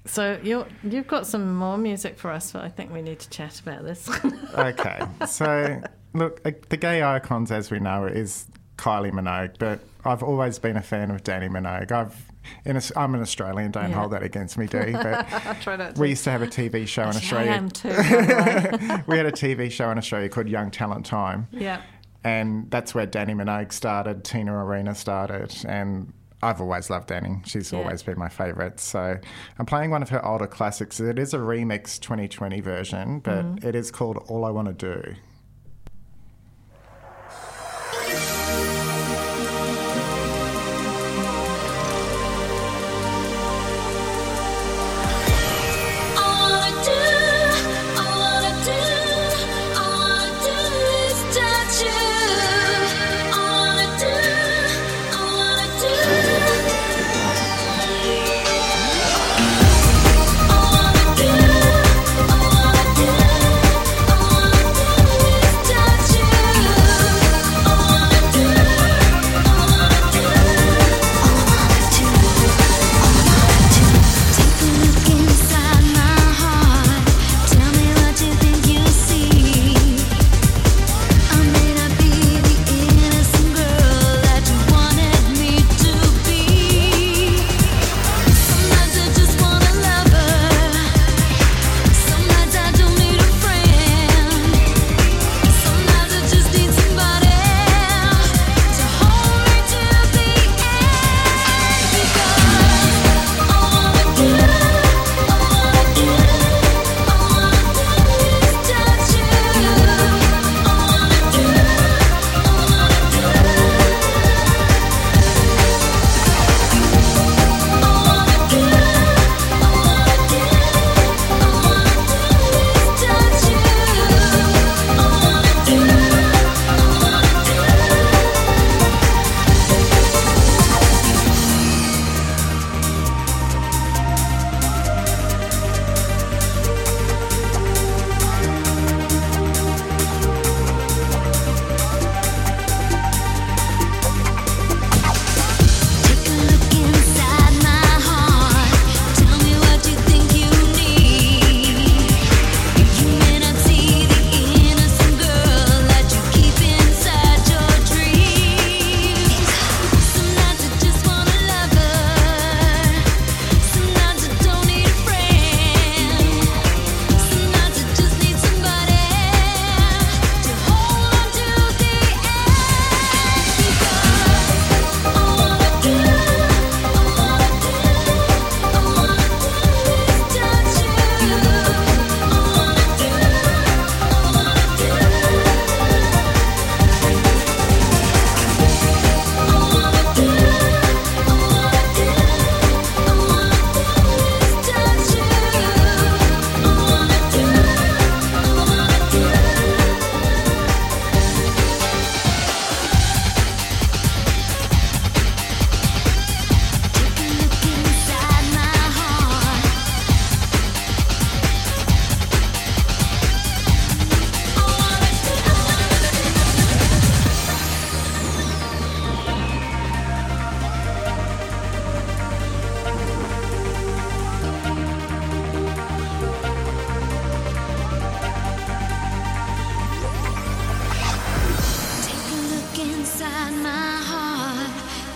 so 0.07 0.39
you 0.43 0.65
have 0.91 1.07
got 1.07 1.27
some 1.27 1.55
more 1.55 1.77
music 1.77 2.19
for 2.19 2.31
us, 2.31 2.53
but 2.53 2.65
I 2.65 2.71
think 2.71 2.95
we 2.95 3.03
need 3.03 3.19
to 3.19 3.29
chat 3.29 3.61
about 3.61 3.85
this. 3.85 4.09
okay. 4.55 5.01
So, 5.27 5.83
look, 6.15 6.41
uh, 6.47 6.53
the 6.71 6.79
gay 6.79 7.03
icons, 7.03 7.53
as 7.53 7.71
we 7.71 7.79
know, 7.79 8.07
is 8.07 8.47
Kylie 8.79 9.13
Minogue, 9.13 9.57
but 9.59 9.81
I've 10.07 10.23
always 10.23 10.59
been 10.59 10.79
a 10.79 10.83
fan 10.83 11.11
of 11.11 11.23
Dannii 11.23 11.51
Minogue. 11.51 11.93
I've 11.93 12.25
in 12.65 12.79
a, 12.79 12.83
I'm 12.97 13.15
an 13.15 13.21
Australian. 13.21 13.73
Don't 13.73 13.91
yeah. 13.91 13.97
hold 13.97 14.13
that 14.13 14.23
against 14.23 14.57
me, 14.57 14.67
do. 14.69 14.93
But 14.93 15.99
we 15.99 16.11
used 16.11 16.25
to 16.25 16.31
have 16.31 16.41
a 16.41 16.47
TV 16.47 16.89
show 16.89 17.03
Actually, 17.03 17.49
in 17.49 17.49
Australia. 17.51 17.51
I 17.51 17.57
am 17.57 17.69
too. 17.69 19.03
we 19.07 19.19
had 19.19 19.27
a 19.27 19.33
TV 19.33 19.71
show 19.71 19.91
in 19.91 19.99
Australia 19.99 20.31
called 20.31 20.49
Young 20.49 20.71
Talent 20.71 21.05
Time. 21.05 21.49
Yeah 21.53 21.83
and 22.25 22.71
that's 22.71 22.95
where 22.95 23.07
Dannii 23.07 23.37
Minogue 23.37 23.73
started, 23.73 24.25
Tina 24.25 24.53
Arena 24.53 24.95
started, 24.95 25.55
and 25.67 26.13
I've 26.43 26.61
always 26.61 26.89
loved 26.91 27.09
Dannii. 27.09 27.47
She's 27.47 27.73
yeah. 27.73 27.81
always 27.81 28.03
been 28.03 28.19
my 28.19 28.29
favourite. 28.29 28.79
So 28.81 29.19
I'm 29.59 29.67
playing 29.67 29.91
one 29.91 30.03
of 30.03 30.09
her 30.11 30.25
older 30.25 30.47
classics. 30.47 31.01
It 31.01 31.19
is 31.19 31.35
a 31.35 31.39
remix 31.39 31.99
2020 32.01 32.61
version, 32.61 33.21
but 33.21 33.45
mm-hmm. 33.45 33.67
it 33.67 33.75
is 33.75 33.91
called 33.91 34.19
All 34.29 34.45
I 34.45 34.51
Want 34.51 34.69
to 34.69 34.75
Do. 34.75 35.15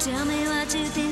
Tell 0.05 0.25
me 0.25 0.49
what 0.49 0.75
you 0.75 0.85
think. 0.87 1.12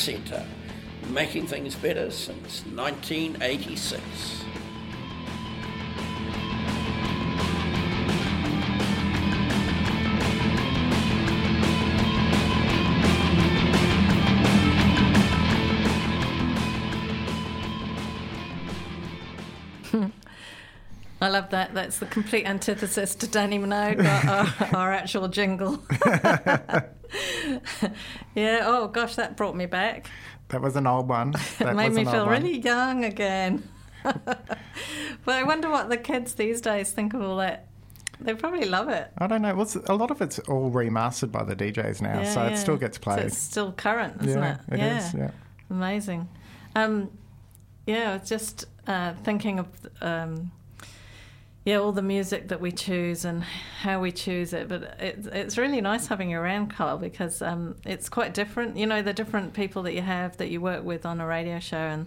Centre, 0.00 0.46
making 1.08 1.46
things 1.46 1.74
better 1.74 2.10
since 2.10 2.64
1986. 2.64 4.00
I 21.20 21.28
love 21.28 21.50
that. 21.50 21.74
That's 21.74 21.98
the 21.98 22.06
complete 22.06 22.46
antithesis 22.46 23.14
to 23.16 23.26
Dannii 23.26 23.60
Minogue, 23.60 24.02
our, 24.72 24.74
our 24.74 24.92
actual 24.94 25.28
jingle. 25.28 25.84
yeah. 28.34 28.60
Oh 28.64 28.88
gosh, 28.88 29.16
that 29.16 29.36
brought 29.36 29.56
me 29.56 29.66
back. 29.66 30.08
That 30.48 30.60
was 30.60 30.76
an 30.76 30.86
old 30.86 31.08
one. 31.08 31.32
That 31.58 31.68
It 31.68 31.74
made 31.74 31.92
me 31.92 32.04
feel 32.04 32.26
really 32.28 32.58
young 32.58 33.04
again. 33.04 33.62
but 34.02 34.58
I 35.26 35.42
wonder 35.42 35.68
what 35.68 35.88
the 35.90 35.96
kids 35.96 36.34
these 36.34 36.60
days 36.60 36.90
think 36.92 37.14
of 37.14 37.22
all 37.22 37.36
that. 37.36 37.66
They 38.20 38.34
probably 38.34 38.66
love 38.66 38.88
it. 38.90 39.10
I 39.16 39.26
don't 39.26 39.40
know. 39.42 39.54
What's 39.54 39.76
a 39.76 39.94
lot 39.94 40.10
of 40.10 40.20
it's 40.20 40.38
all 40.40 40.70
remastered 40.70 41.32
by 41.32 41.42
the 41.42 41.56
DJs 41.56 42.02
now, 42.02 42.20
Yeah, 42.20 42.34
so 42.34 42.42
it 42.42 42.56
still 42.58 42.76
gets 42.76 42.98
So 42.98 43.02
played. 43.02 43.26
it's 43.26 43.38
still 43.38 43.72
current, 43.72 44.22
isn't 44.22 44.38
yeah, 44.42 44.58
it? 44.68 44.74
it 44.74 44.80
is, 44.80 45.14
Yeah. 45.14 45.30
Amazing. 45.70 46.28
Um, 46.76 47.10
yeah, 47.86 48.10
I 48.10 48.16
was 48.18 48.28
just 48.28 48.66
uh, 48.86 49.14
thinking 49.24 49.58
of 49.58 49.68
um, 50.02 50.50
yeah 51.64 51.76
all 51.76 51.92
the 51.92 52.02
music 52.02 52.48
that 52.48 52.60
we 52.60 52.72
choose 52.72 53.24
and 53.24 53.42
how 53.82 54.00
we 54.00 54.12
choose 54.12 54.52
it. 54.52 54.68
But 54.68 54.96
it's 54.98 55.26
it's 55.26 55.58
really 55.58 55.80
nice 55.80 56.06
having 56.06 56.30
you 56.30 56.38
around, 56.38 56.74
Carl, 56.74 56.98
because 56.98 57.42
um, 57.42 57.76
it's 57.84 58.08
quite 58.08 58.34
different. 58.34 58.76
You 58.76 58.86
know, 58.86 59.02
the 59.02 59.12
different 59.12 59.52
people 59.52 59.82
that 59.84 59.94
you 59.94 60.02
have 60.02 60.36
that 60.38 60.50
you 60.50 60.60
work 60.60 60.84
with 60.84 61.04
on 61.06 61.20
a 61.20 61.26
radio 61.26 61.58
show 61.60 61.76
and. 61.76 62.06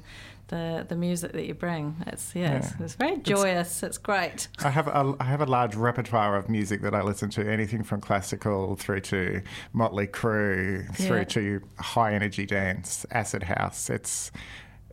The, 0.49 0.85
the 0.87 0.95
music 0.97 1.31
that 1.31 1.45
you 1.45 1.55
bring, 1.55 1.95
it's 2.05 2.35
yeah, 2.35 2.57
It's, 2.57 2.67
Yeah. 2.77 2.85
it's 2.85 2.95
very 2.95 3.17
joyous. 3.17 3.81
It's 3.81 3.97
great. 3.97 4.49
I 4.63 4.69
have 4.69 4.87
a, 4.87 5.15
I 5.19 5.23
have 5.23 5.41
a 5.41 5.45
large 5.45 5.73
repertoire 5.73 6.35
of 6.35 6.47
music 6.47 6.81
that 6.81 6.93
I 6.93 7.01
listen 7.01 7.29
to, 7.31 7.49
anything 7.49 7.81
from 7.81 8.01
classical 8.01 8.75
through 8.75 8.99
to 9.01 9.41
Motley 9.71 10.05
Crue, 10.05 10.93
through 10.95 11.19
Yeah. 11.19 11.23
to 11.23 11.61
high 11.79 12.13
energy 12.13 12.45
dance, 12.45 13.03
acid 13.09 13.43
house. 13.43 13.89
It's 13.89 14.31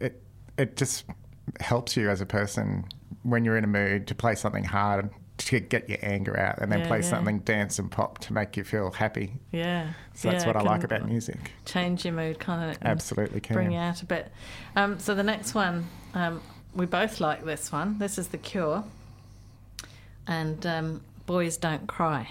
it 0.01 0.23
it 0.57 0.77
just 0.77 1.05
helps 1.59 1.97
you 1.97 2.09
as 2.11 2.21
a 2.21 2.27
person 2.27 2.85
when 3.23 3.45
you're 3.45 3.57
in 3.57 3.65
a 3.65 3.69
mood 3.69 4.07
to 4.07 4.15
play 4.15 4.35
something 4.35 4.65
hard 4.65 5.11
to 5.39 5.59
get 5.59 5.89
your 5.89 5.99
anger 6.03 6.39
out, 6.39 6.59
and 6.59 6.71
then 6.71 6.81
Yeah, 6.81 6.87
play 6.89 6.99
yeah. 6.99 7.05
something 7.05 7.39
dance 7.41 7.79
and 7.79 7.91
pop 7.91 8.19
to 8.19 8.33
make 8.35 8.59
you 8.59 8.65
feel 8.65 8.91
happy. 8.91 9.33
Yeah, 9.53 9.93
So 10.13 10.31
that's 10.31 10.45
yeah, 10.45 10.49
what 10.49 10.57
I 10.57 10.61
like 10.61 10.85
about 10.85 11.07
music. 11.09 11.53
Change 11.65 12.05
your 12.05 12.13
mood, 12.13 12.39
kind 12.39 12.71
of. 12.71 12.77
Absolutely 12.83 13.41
can. 13.41 13.55
bring 13.55 13.73
you 13.73 13.79
out 13.79 14.03
a 14.03 14.05
bit. 14.05 14.31
Um, 14.77 14.99
so 14.99 15.15
the 15.15 15.23
next 15.23 15.55
one, 15.55 15.87
um, 16.13 16.43
we 16.75 16.85
both 16.85 17.21
like 17.21 17.43
this 17.47 17.73
one. 17.73 17.99
This 17.99 18.19
is 18.19 18.29
The 18.29 18.37
Cure, 18.39 18.85
and 20.27 20.65
um, 20.67 21.01
Boys 21.27 21.57
Don't 21.57 21.87
Cry. 21.87 22.29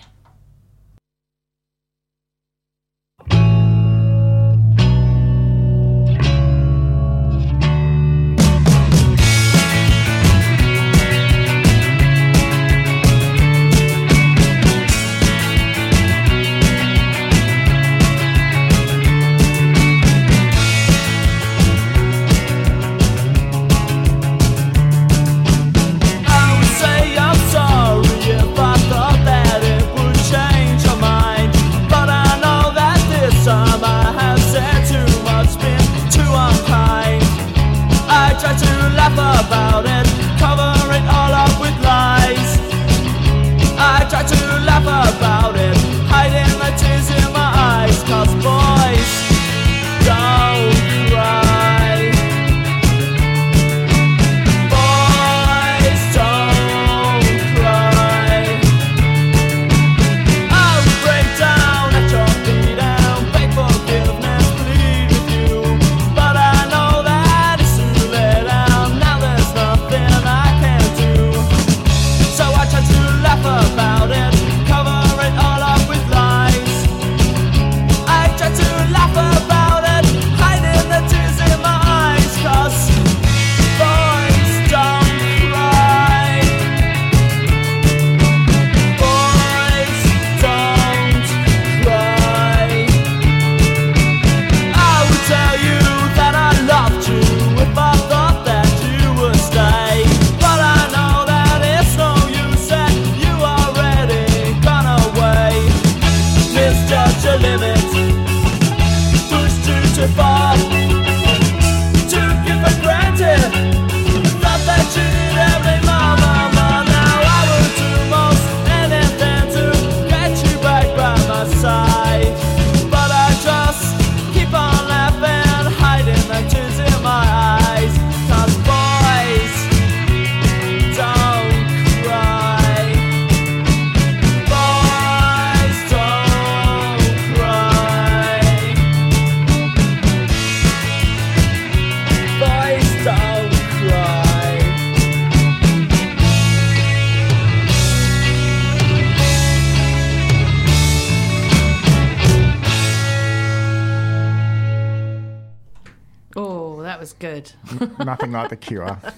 Cure. 158.62 159.00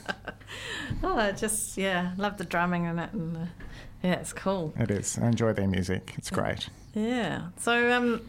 Oh, 1.04 1.18
I 1.18 1.32
just 1.32 1.78
yeah, 1.78 2.12
love 2.18 2.38
the 2.38 2.44
drumming 2.44 2.84
in 2.84 3.00
it, 3.00 3.14
and 3.14 3.38
uh, 3.38 3.40
yeah, 4.04 4.16
it's 4.16 4.34
cool. 4.34 4.74
It 4.78 4.92
is. 4.92 5.18
I 5.18 5.28
enjoy 5.28 5.54
their 5.54 5.68
music. 5.68 6.14
It's 6.18 6.30
great. 6.30 6.68
Yeah. 6.94 7.44
So 7.58 7.92
um, 7.92 8.22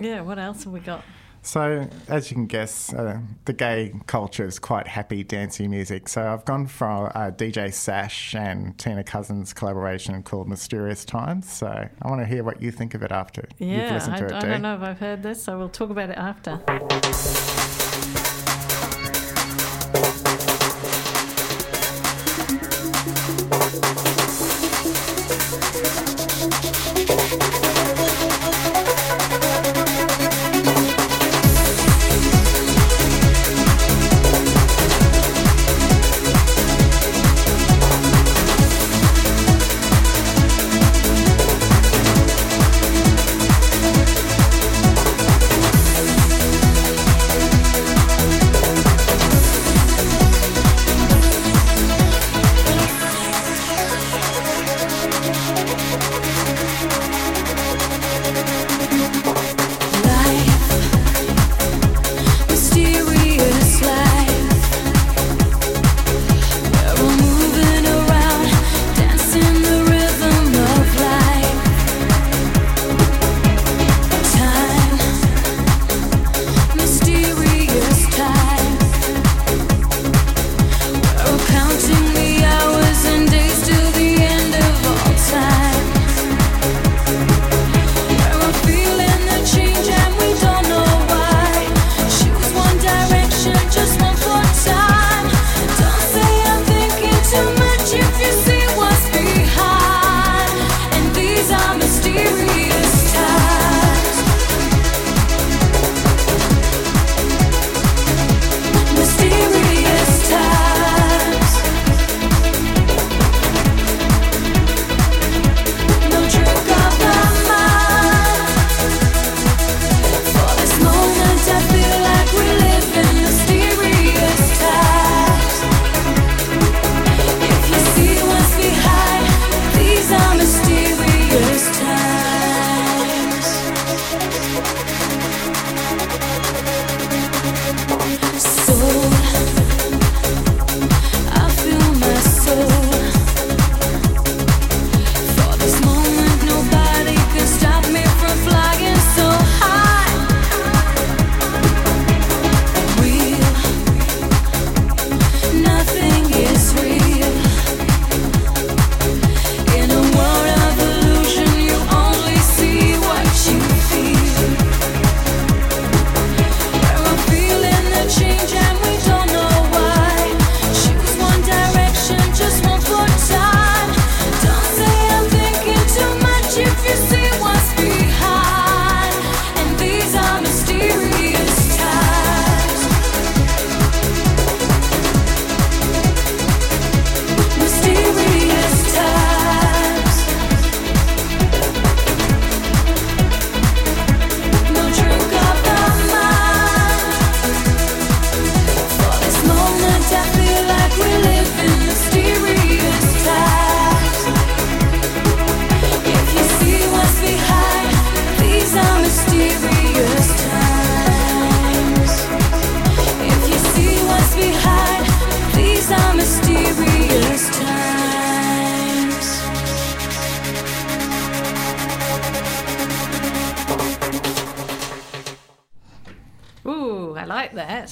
yeah, 0.00 0.20
what 0.22 0.38
else 0.40 0.64
have 0.64 0.72
we 0.72 0.80
got? 0.80 1.04
So, 1.42 1.88
as 2.08 2.30
you 2.30 2.34
can 2.34 2.46
guess, 2.46 2.92
uh, 2.92 3.20
the 3.44 3.52
gay 3.52 3.94
culture 4.06 4.44
is 4.44 4.58
quite 4.58 4.88
happy, 4.88 5.22
dancey 5.22 5.68
music. 5.68 6.08
So, 6.08 6.26
I've 6.30 6.44
gone 6.44 6.66
for 6.66 7.16
uh, 7.16 7.30
DJ 7.30 7.72
Sash 7.72 8.34
and 8.34 8.76
Tina 8.76 9.04
Cousins' 9.04 9.52
collaboration 9.54 10.20
called 10.24 10.48
Mysterious 10.48 11.04
Times. 11.04 11.50
So, 11.50 11.68
I 11.68 12.08
want 12.08 12.20
to 12.20 12.26
hear 12.26 12.42
what 12.42 12.60
you 12.60 12.70
think 12.72 12.92
of 12.94 13.02
it 13.02 13.12
after 13.12 13.48
you've 13.58 13.70
Yeah, 13.70 13.94
listened 13.94 14.16
I, 14.16 14.18
to 14.18 14.26
it, 14.26 14.32
I 14.32 14.40
Dee. 14.40 14.46
don't 14.48 14.62
know 14.62 14.74
if 14.74 14.82
I've 14.82 14.98
heard 14.98 15.22
this, 15.22 15.42
so 15.42 15.56
we'll 15.56 15.68
talk 15.70 15.90
about 15.90 16.10
it 16.10 16.18
after. 16.18 16.60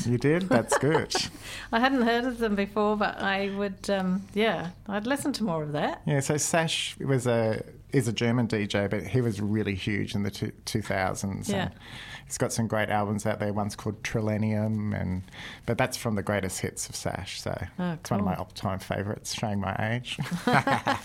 You 0.06 0.18
did? 0.18 0.42
That's 0.48 0.76
good. 0.78 1.14
I 1.72 1.80
hadn't 1.80 2.02
heard 2.02 2.24
of 2.24 2.38
them 2.38 2.54
before, 2.54 2.96
but 2.96 3.18
I 3.20 3.50
would, 3.56 3.88
um, 3.90 4.26
yeah, 4.34 4.70
I'd 4.88 5.06
listen 5.06 5.32
to 5.34 5.44
more 5.44 5.62
of 5.62 5.72
that. 5.72 6.02
yeah, 6.06 6.20
so 6.20 6.36
Sash 6.36 6.96
was 6.98 7.26
a 7.26 7.62
is 7.92 8.08
a 8.08 8.12
German 8.12 8.46
DJ, 8.46 8.90
but 8.90 9.04
he 9.04 9.20
was 9.20 9.40
really 9.40 9.74
huge 9.74 10.14
in 10.14 10.22
the 10.22 10.30
two, 10.30 10.52
2000s. 10.66 11.48
Yeah. 11.48 11.70
he's 12.26 12.36
got 12.36 12.52
some 12.52 12.66
great 12.66 12.90
albums 12.90 13.24
out 13.24 13.38
there. 13.38 13.52
One's 13.52 13.74
called 13.76 14.02
Trillennium, 14.02 14.92
and 15.00 15.22
but 15.66 15.78
that's 15.78 15.96
from 15.96 16.14
the 16.16 16.22
greatest 16.22 16.60
hits 16.60 16.88
of 16.88 16.96
Sash. 16.96 17.40
So 17.40 17.56
Oh, 17.78 17.92
it's 17.92 18.10
one 18.10 18.20
of 18.20 18.26
my 18.26 18.34
all-time 18.34 18.80
favourites, 18.80 19.32
showing 19.34 19.60
my 19.60 19.74
age. 19.78 20.18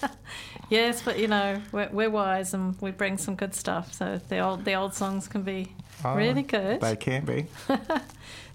Yes, 0.70 1.02
but 1.02 1.20
you 1.20 1.28
know, 1.28 1.62
we're, 1.74 1.90
we're 1.92 2.10
wise 2.10 2.54
and 2.54 2.80
we 2.82 2.92
bring 2.92 3.18
some 3.18 3.36
good 3.36 3.54
stuff. 3.54 3.94
So 3.94 4.22
the 4.30 4.40
old 4.40 4.64
the 4.64 4.74
old 4.74 4.94
songs 4.94 5.28
can 5.28 5.42
be 5.42 5.74
Oh, 6.04 6.16
really 6.16 6.44
good. 6.44 6.80
They 6.82 6.96
can 6.96 7.26
be. 7.26 7.46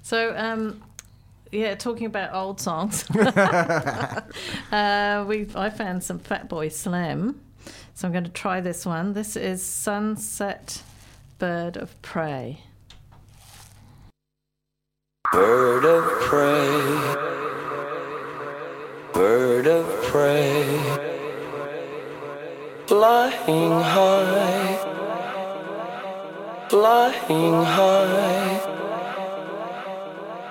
So, 0.07 0.33
um, 0.37 0.85
yeah, 1.51 1.75
talking 1.75 2.07
about 2.07 2.33
old 2.33 2.61
songs, 2.61 3.11
uh, 4.71 5.25
we 5.27 5.49
I 5.53 5.69
found 5.69 6.05
some 6.05 6.21
Fatboy 6.21 6.71
Slim, 6.71 7.41
so 7.93 8.07
I'm 8.07 8.13
going 8.13 8.23
to 8.23 8.31
try 8.31 8.61
this 8.61 8.87
one. 8.87 9.15
This 9.15 9.35
is 9.35 9.65
Sunset 9.65 10.85
Bird 11.41 11.77
of 11.77 12.01
Prey. 12.03 12.61
Bird 15.33 15.85
of 15.85 16.05
prey, 16.21 17.15
bird 19.13 19.67
of 19.67 20.05
prey, 20.05 20.79
flying 22.87 23.81
high, 23.83 24.79
flying 26.69 27.65
high, 27.65 28.86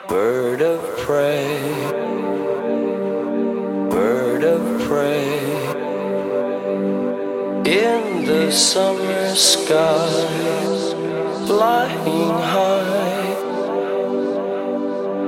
bird 0.08 0.62
of 0.62 0.82
prey, 0.97 1.58
bird 3.89 4.43
of 4.43 4.82
prey, 4.88 5.39
in 7.66 8.26
the 8.26 8.51
summer 8.51 9.36
sky, 9.36 10.10
flying 11.47 12.30
high. 12.53 13.34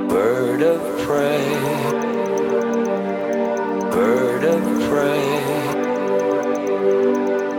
Bird 0.08 0.62
of 0.62 0.80
prey, 1.04 1.44
bird 3.90 4.44
of 4.44 4.62
prey, 4.88 5.26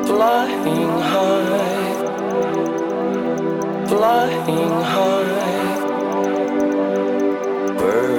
flying 0.05 0.93
high, 1.11 1.95
flying 3.87 4.81
high, 4.93 5.38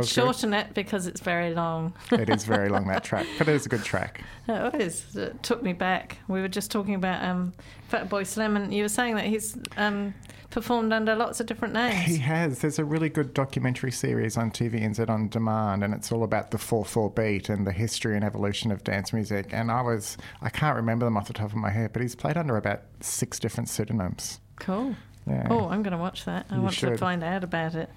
Good. 0.00 0.08
shorten 0.08 0.54
it 0.54 0.74
because 0.74 1.06
it's 1.06 1.20
very 1.20 1.54
long. 1.54 1.94
it 2.12 2.28
is 2.28 2.44
very 2.44 2.68
long 2.68 2.86
that 2.88 3.04
track, 3.04 3.26
but 3.38 3.48
it 3.48 3.54
is 3.54 3.66
a 3.66 3.68
good 3.68 3.84
track. 3.84 4.22
It 4.48 4.80
is. 4.80 5.16
It 5.16 5.42
took 5.42 5.62
me 5.62 5.72
back. 5.72 6.18
We 6.28 6.40
were 6.40 6.48
just 6.48 6.70
talking 6.70 6.94
about 6.94 7.22
um, 7.24 7.52
Fatboy 7.90 8.26
Slim, 8.26 8.56
and 8.56 8.72
you 8.72 8.82
were 8.82 8.88
saying 8.88 9.14
that 9.16 9.26
he's 9.26 9.56
um, 9.76 10.14
performed 10.50 10.92
under 10.92 11.14
lots 11.14 11.40
of 11.40 11.46
different 11.46 11.74
names. 11.74 12.06
He 12.06 12.18
has. 12.18 12.58
There's 12.58 12.78
a 12.78 12.84
really 12.84 13.08
good 13.08 13.32
documentary 13.32 13.92
series 13.92 14.36
on 14.36 14.50
TVNZ 14.50 15.08
on 15.08 15.28
demand, 15.28 15.84
and 15.84 15.94
it's 15.94 16.12
all 16.12 16.24
about 16.24 16.50
the 16.50 16.58
4 16.58 16.84
4 16.84 17.10
beat 17.10 17.48
and 17.48 17.66
the 17.66 17.72
history 17.72 18.16
and 18.16 18.24
evolution 18.24 18.70
of 18.70 18.84
dance 18.84 19.12
music. 19.12 19.50
And 19.52 19.70
I 19.70 19.82
was, 19.82 20.16
I 20.42 20.50
can't 20.50 20.76
remember 20.76 21.06
them 21.06 21.16
off 21.16 21.28
the 21.28 21.32
top 21.32 21.50
of 21.50 21.56
my 21.56 21.70
head, 21.70 21.92
but 21.92 22.02
he's 22.02 22.14
played 22.14 22.36
under 22.36 22.56
about 22.56 22.82
six 23.00 23.38
different 23.38 23.68
pseudonyms. 23.68 24.40
Cool. 24.56 24.94
Yeah. 25.26 25.46
Oh, 25.50 25.68
I'm 25.68 25.82
going 25.82 25.92
to 25.92 25.98
watch 25.98 26.24
that. 26.24 26.46
I 26.50 26.56
You 26.56 26.62
want 26.62 26.76
to 26.78 26.96
find 26.96 27.22
out 27.22 27.44
about 27.44 27.74
it. 27.74 27.90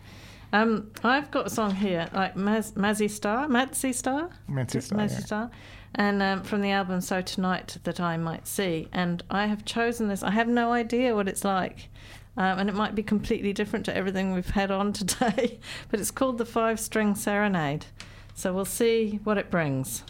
Um, 0.54 0.92
I've 1.04 1.32
got 1.32 1.48
a 1.48 1.50
song 1.50 1.74
here, 1.74 2.08
like 2.14 2.36
Maz, 2.36 2.74
Mazzy 2.74 3.10
Star, 3.10 3.48
Mazzy 3.48 3.94
Star, 3.94 4.30
Mazzy 4.48 4.84
Star, 4.84 5.00
Mazzy 5.00 5.14
yeah. 5.14 5.20
Star, 5.20 5.52
and 5.96 6.22
um, 6.22 6.44
from 6.44 6.62
the 6.62 6.70
album 6.70 7.02
"So 7.02 7.22
Tonight 7.22 7.78
That 7.86 8.00
I 8.00 8.18
Might 8.18 8.48
See." 8.48 8.88
And 8.94 9.24
I 9.32 9.48
have 9.48 9.66
chosen 9.66 10.10
this. 10.10 10.22
I 10.22 10.30
have 10.30 10.48
no 10.48 10.72
idea 10.72 11.16
what 11.16 11.28
it's 11.28 11.44
like, 11.44 11.90
um, 12.38 12.60
and 12.60 12.70
it 12.70 12.76
might 12.76 12.94
be 12.94 13.02
completely 13.02 13.52
different 13.52 13.84
to 13.86 13.98
everything 13.98 14.32
we've 14.32 14.52
had 14.52 14.70
on 14.70 14.94
today. 14.94 15.60
but 15.90 16.00
it's 16.00 16.12
called 16.12 16.38
the 16.38 16.46
Five 16.46 16.80
String 16.80 17.16
Serenade. 17.16 17.88
So 18.36 18.54
we'll 18.54 18.66
see 18.66 19.20
what 19.24 19.40
it 19.40 19.50
brings. 19.50 20.04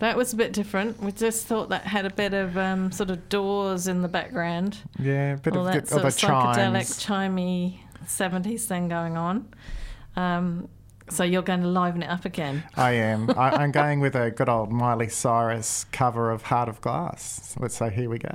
That 0.00 0.16
was 0.16 0.32
a 0.32 0.36
bit 0.36 0.52
different. 0.52 1.00
We 1.02 1.12
just 1.12 1.46
thought 1.46 1.68
that 1.70 1.82
had 1.82 2.06
a 2.06 2.10
bit 2.10 2.34
of 2.34 2.56
um, 2.56 2.92
sort 2.92 3.10
of 3.10 3.28
doors 3.28 3.88
in 3.88 4.02
the 4.02 4.08
background. 4.08 4.78
Yeah, 4.98 5.34
a 5.34 5.36
bit 5.36 5.56
all 5.56 5.66
of, 5.66 5.74
that 5.74 5.88
sort 5.88 6.04
of 6.04 6.12
psychedelic, 6.14 7.04
chimey 7.04 7.80
70s 8.06 8.62
thing 8.62 8.88
going 8.88 9.16
on. 9.16 9.48
Um, 10.16 10.68
so 11.10 11.24
you're 11.24 11.42
going 11.42 11.62
to 11.62 11.68
liven 11.68 12.02
it 12.02 12.08
up 12.08 12.24
again. 12.24 12.64
I 12.76 12.92
am. 12.92 13.30
I, 13.30 13.50
I'm 13.50 13.72
going 13.72 14.00
with 14.00 14.14
a 14.14 14.30
good 14.30 14.48
old 14.48 14.70
Miley 14.70 15.08
Cyrus 15.08 15.86
cover 15.92 16.30
of 16.30 16.42
Heart 16.42 16.68
of 16.68 16.80
Glass. 16.80 17.54
Let's 17.58 17.76
say, 17.76 17.90
here 17.90 18.10
we 18.10 18.18
go. 18.18 18.34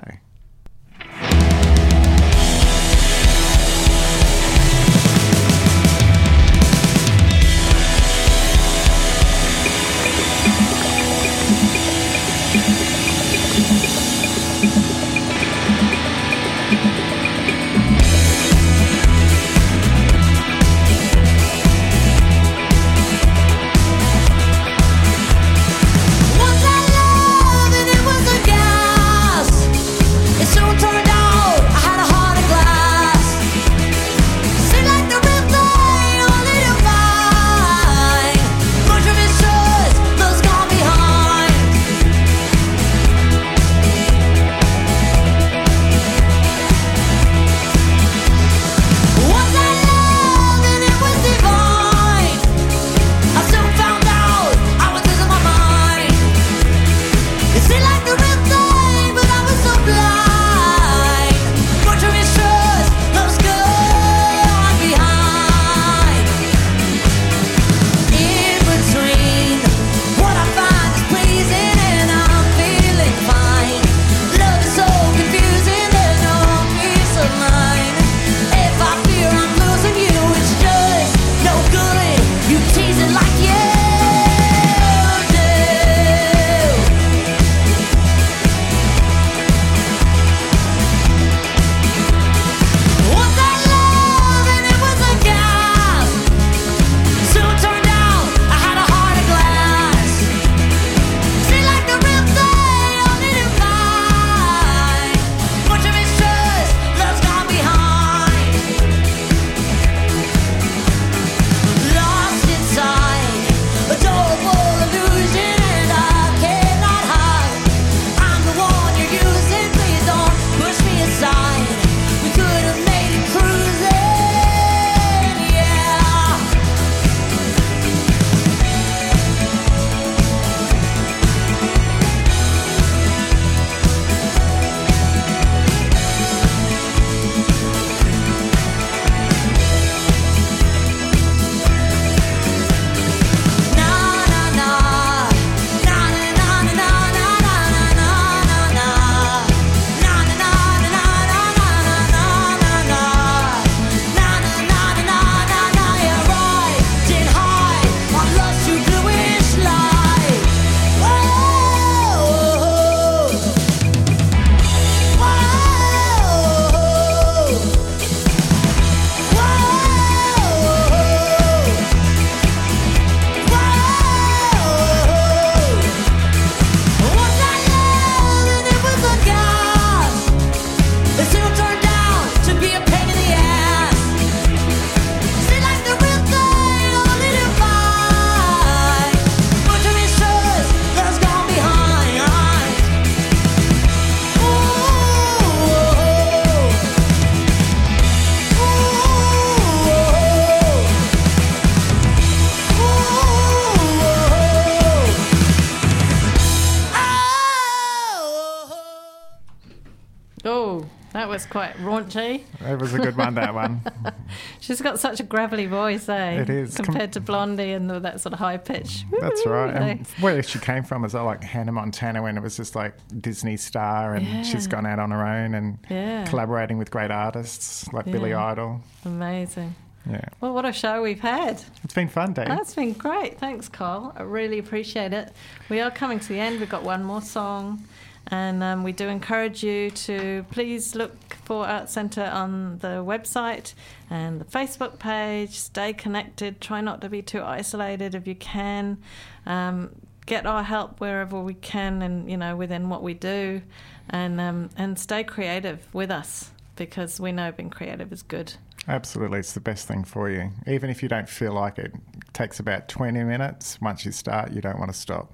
Quite 211.54 211.74
raunchy. 211.78 212.41
It 212.62 212.80
was 212.80 212.95
a 212.95 212.97
good 212.97 213.16
one, 213.16 213.36
that 213.36 213.54
one. 213.54 213.82
She's 214.60 214.82
got 214.82 214.99
such 214.99 215.20
a 215.20 215.24
gravelly 215.24 215.68
voice, 215.68 216.10
eh? 216.10 216.41
It 216.41 216.49
is. 216.49 216.76
Com- 216.76 216.86
Compared 216.88 217.14
to 217.14 217.22
Blondie 217.22 217.72
and 217.74 217.88
the, 217.88 217.99
that 217.99 218.20
sort 218.22 218.34
of 218.34 218.39
high 218.39 218.58
pitch. 218.58 219.06
That's 219.22 219.45
right. 219.45 219.70
And 219.74 220.08
where 220.20 220.41
she 220.41 220.58
came 220.58 220.84
from 220.84 221.06
is 221.06 221.14
like 221.14 221.43
Hannah 221.43 221.72
Montana 221.72 222.24
when 222.24 222.38
it 222.38 222.41
was 222.41 222.58
just 222.58 222.76
like 222.76 222.95
Disney 223.22 223.56
star 223.56 224.16
and 224.16 224.43
she's 224.45 224.66
gone 224.66 224.88
out 224.88 224.97
on 224.97 225.12
her 225.12 225.24
own 225.26 225.54
and 225.54 225.78
Yeah. 225.91 226.26
collaborating 226.26 226.80
with 226.80 226.89
great 226.89 227.12
artists 227.12 227.88
like 227.93 228.06
Billy 228.06 228.34
Idol. 228.34 228.82
Amazing. 229.06 229.76
Yeah. 230.10 230.26
Well, 230.41 230.56
what 230.56 230.66
a 230.66 230.74
show 230.74 231.04
we've 231.04 231.22
had. 231.22 231.62
It's 231.84 231.93
been 231.93 232.10
fun, 232.10 232.34
Dave. 232.34 232.47
That's 232.47 232.74
been 232.74 232.93
great. 232.93 233.38
Thanks, 233.39 233.70
Carl. 233.70 234.12
I 234.18 234.24
really 234.24 234.58
appreciate 234.58 235.14
it. 235.14 235.32
We 235.70 235.80
are 235.82 235.91
coming 235.91 236.20
to 236.20 236.28
the 236.28 236.39
end. 236.39 236.60
We've 236.60 236.68
got 236.68 236.82
one 236.84 237.04
more 237.04 237.22
song. 237.22 237.84
And 238.28 238.64
um, 238.64 238.84
we 238.84 238.93
do 238.93 239.10
encourage 239.10 239.64
you 239.64 239.91
to 239.91 240.45
please 240.49 240.95
look 240.95 241.14
for 241.44 241.66
Artsenta 241.66 242.32
on 242.34 242.80
the 242.80 243.04
website 243.04 243.74
and 244.10 244.39
the 244.39 244.46
Facebook 244.46 245.00
page. 245.00 245.60
Stay 245.60 245.94
connected. 245.94 246.62
Try 246.62 246.82
not 246.82 247.02
to 247.02 247.10
be 247.10 247.22
too 247.22 247.41
isolated 247.41 248.16
if 248.16 248.28
you 248.28 248.36
can. 248.36 248.98
Um, 249.46 249.96
get 250.26 250.46
our 250.46 250.64
help 250.64 251.00
wherever 251.00 251.39
we 251.39 251.54
can, 251.54 252.02
and 252.02 252.30
you 252.30 252.38
know 252.38 252.56
within 252.56 252.89
what 252.89 253.04
we 253.04 253.14
do, 253.14 253.62
and 254.10 254.39
um, 254.39 254.70
and 254.78 254.98
stay 254.98 255.24
creative 255.24 255.88
with 255.94 256.12
us 256.12 256.52
because 256.76 257.20
we 257.20 257.32
know 257.32 257.52
being 257.52 257.70
creative 257.70 258.12
is 258.12 258.24
good. 258.24 258.54
Absolutely, 258.88 259.39
it's 259.39 259.54
the 259.54 259.62
best 259.62 259.88
thing 259.88 260.04
for 260.04 260.30
you. 260.30 260.50
Even 260.68 260.89
if 260.89 261.02
you 261.02 261.08
don't 261.08 261.30
feel 261.30 261.54
like 261.54 261.78
it, 261.78 261.94
it 262.16 262.34
takes 262.34 262.60
about 262.60 262.89
20 262.89 263.24
minutes. 263.24 263.80
Once 263.82 264.06
you 264.06 264.12
start, 264.12 264.52
you 264.52 264.60
don't 264.60 264.78
want 264.78 264.91
to 264.91 264.98
stop. 264.98 265.32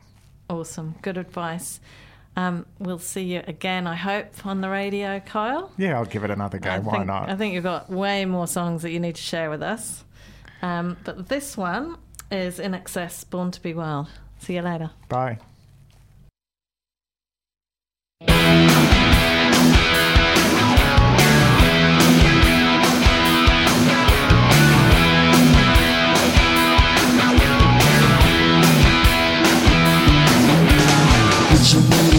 Awesome. 0.49 0.95
Good 1.01 1.17
advice. 1.17 1.79
Um, 2.39 2.65
we'll 2.79 2.99
see 2.99 3.23
you 3.23 3.43
again, 3.47 3.85
I 3.85 3.95
hope, 3.95 4.45
on 4.45 4.61
the 4.61 4.69
radio, 4.69 5.19
Kyle. 5.19 5.73
Yeah, 5.77 5.97
I'll 5.97 6.05
give 6.05 6.23
it 6.23 6.31
another 6.31 6.57
go. 6.57 6.69
I 6.69 6.79
Why 6.79 6.93
think, 6.93 7.07
not? 7.07 7.29
I 7.29 7.35
think 7.35 7.53
you've 7.53 7.65
got 7.65 7.89
way 7.89 8.23
more 8.23 8.47
songs 8.47 8.81
that 8.83 8.91
you 8.91 8.99
need 9.01 9.15
to 9.15 9.21
share 9.21 9.49
with 9.49 9.61
us. 9.61 10.05
Um, 10.61 10.95
but 11.03 11.27
this 11.27 11.57
one 11.57 11.97
is 12.31 12.57
INXS, 12.57 13.29
Born 13.29 13.51
to 13.51 13.61
Be 13.61 13.73
Wild. 13.73 14.07
See 14.39 14.55
you 14.55 14.61
later. 14.61 14.91
Bye. 15.09 15.39
Put 31.49 31.73
your 31.73 32.18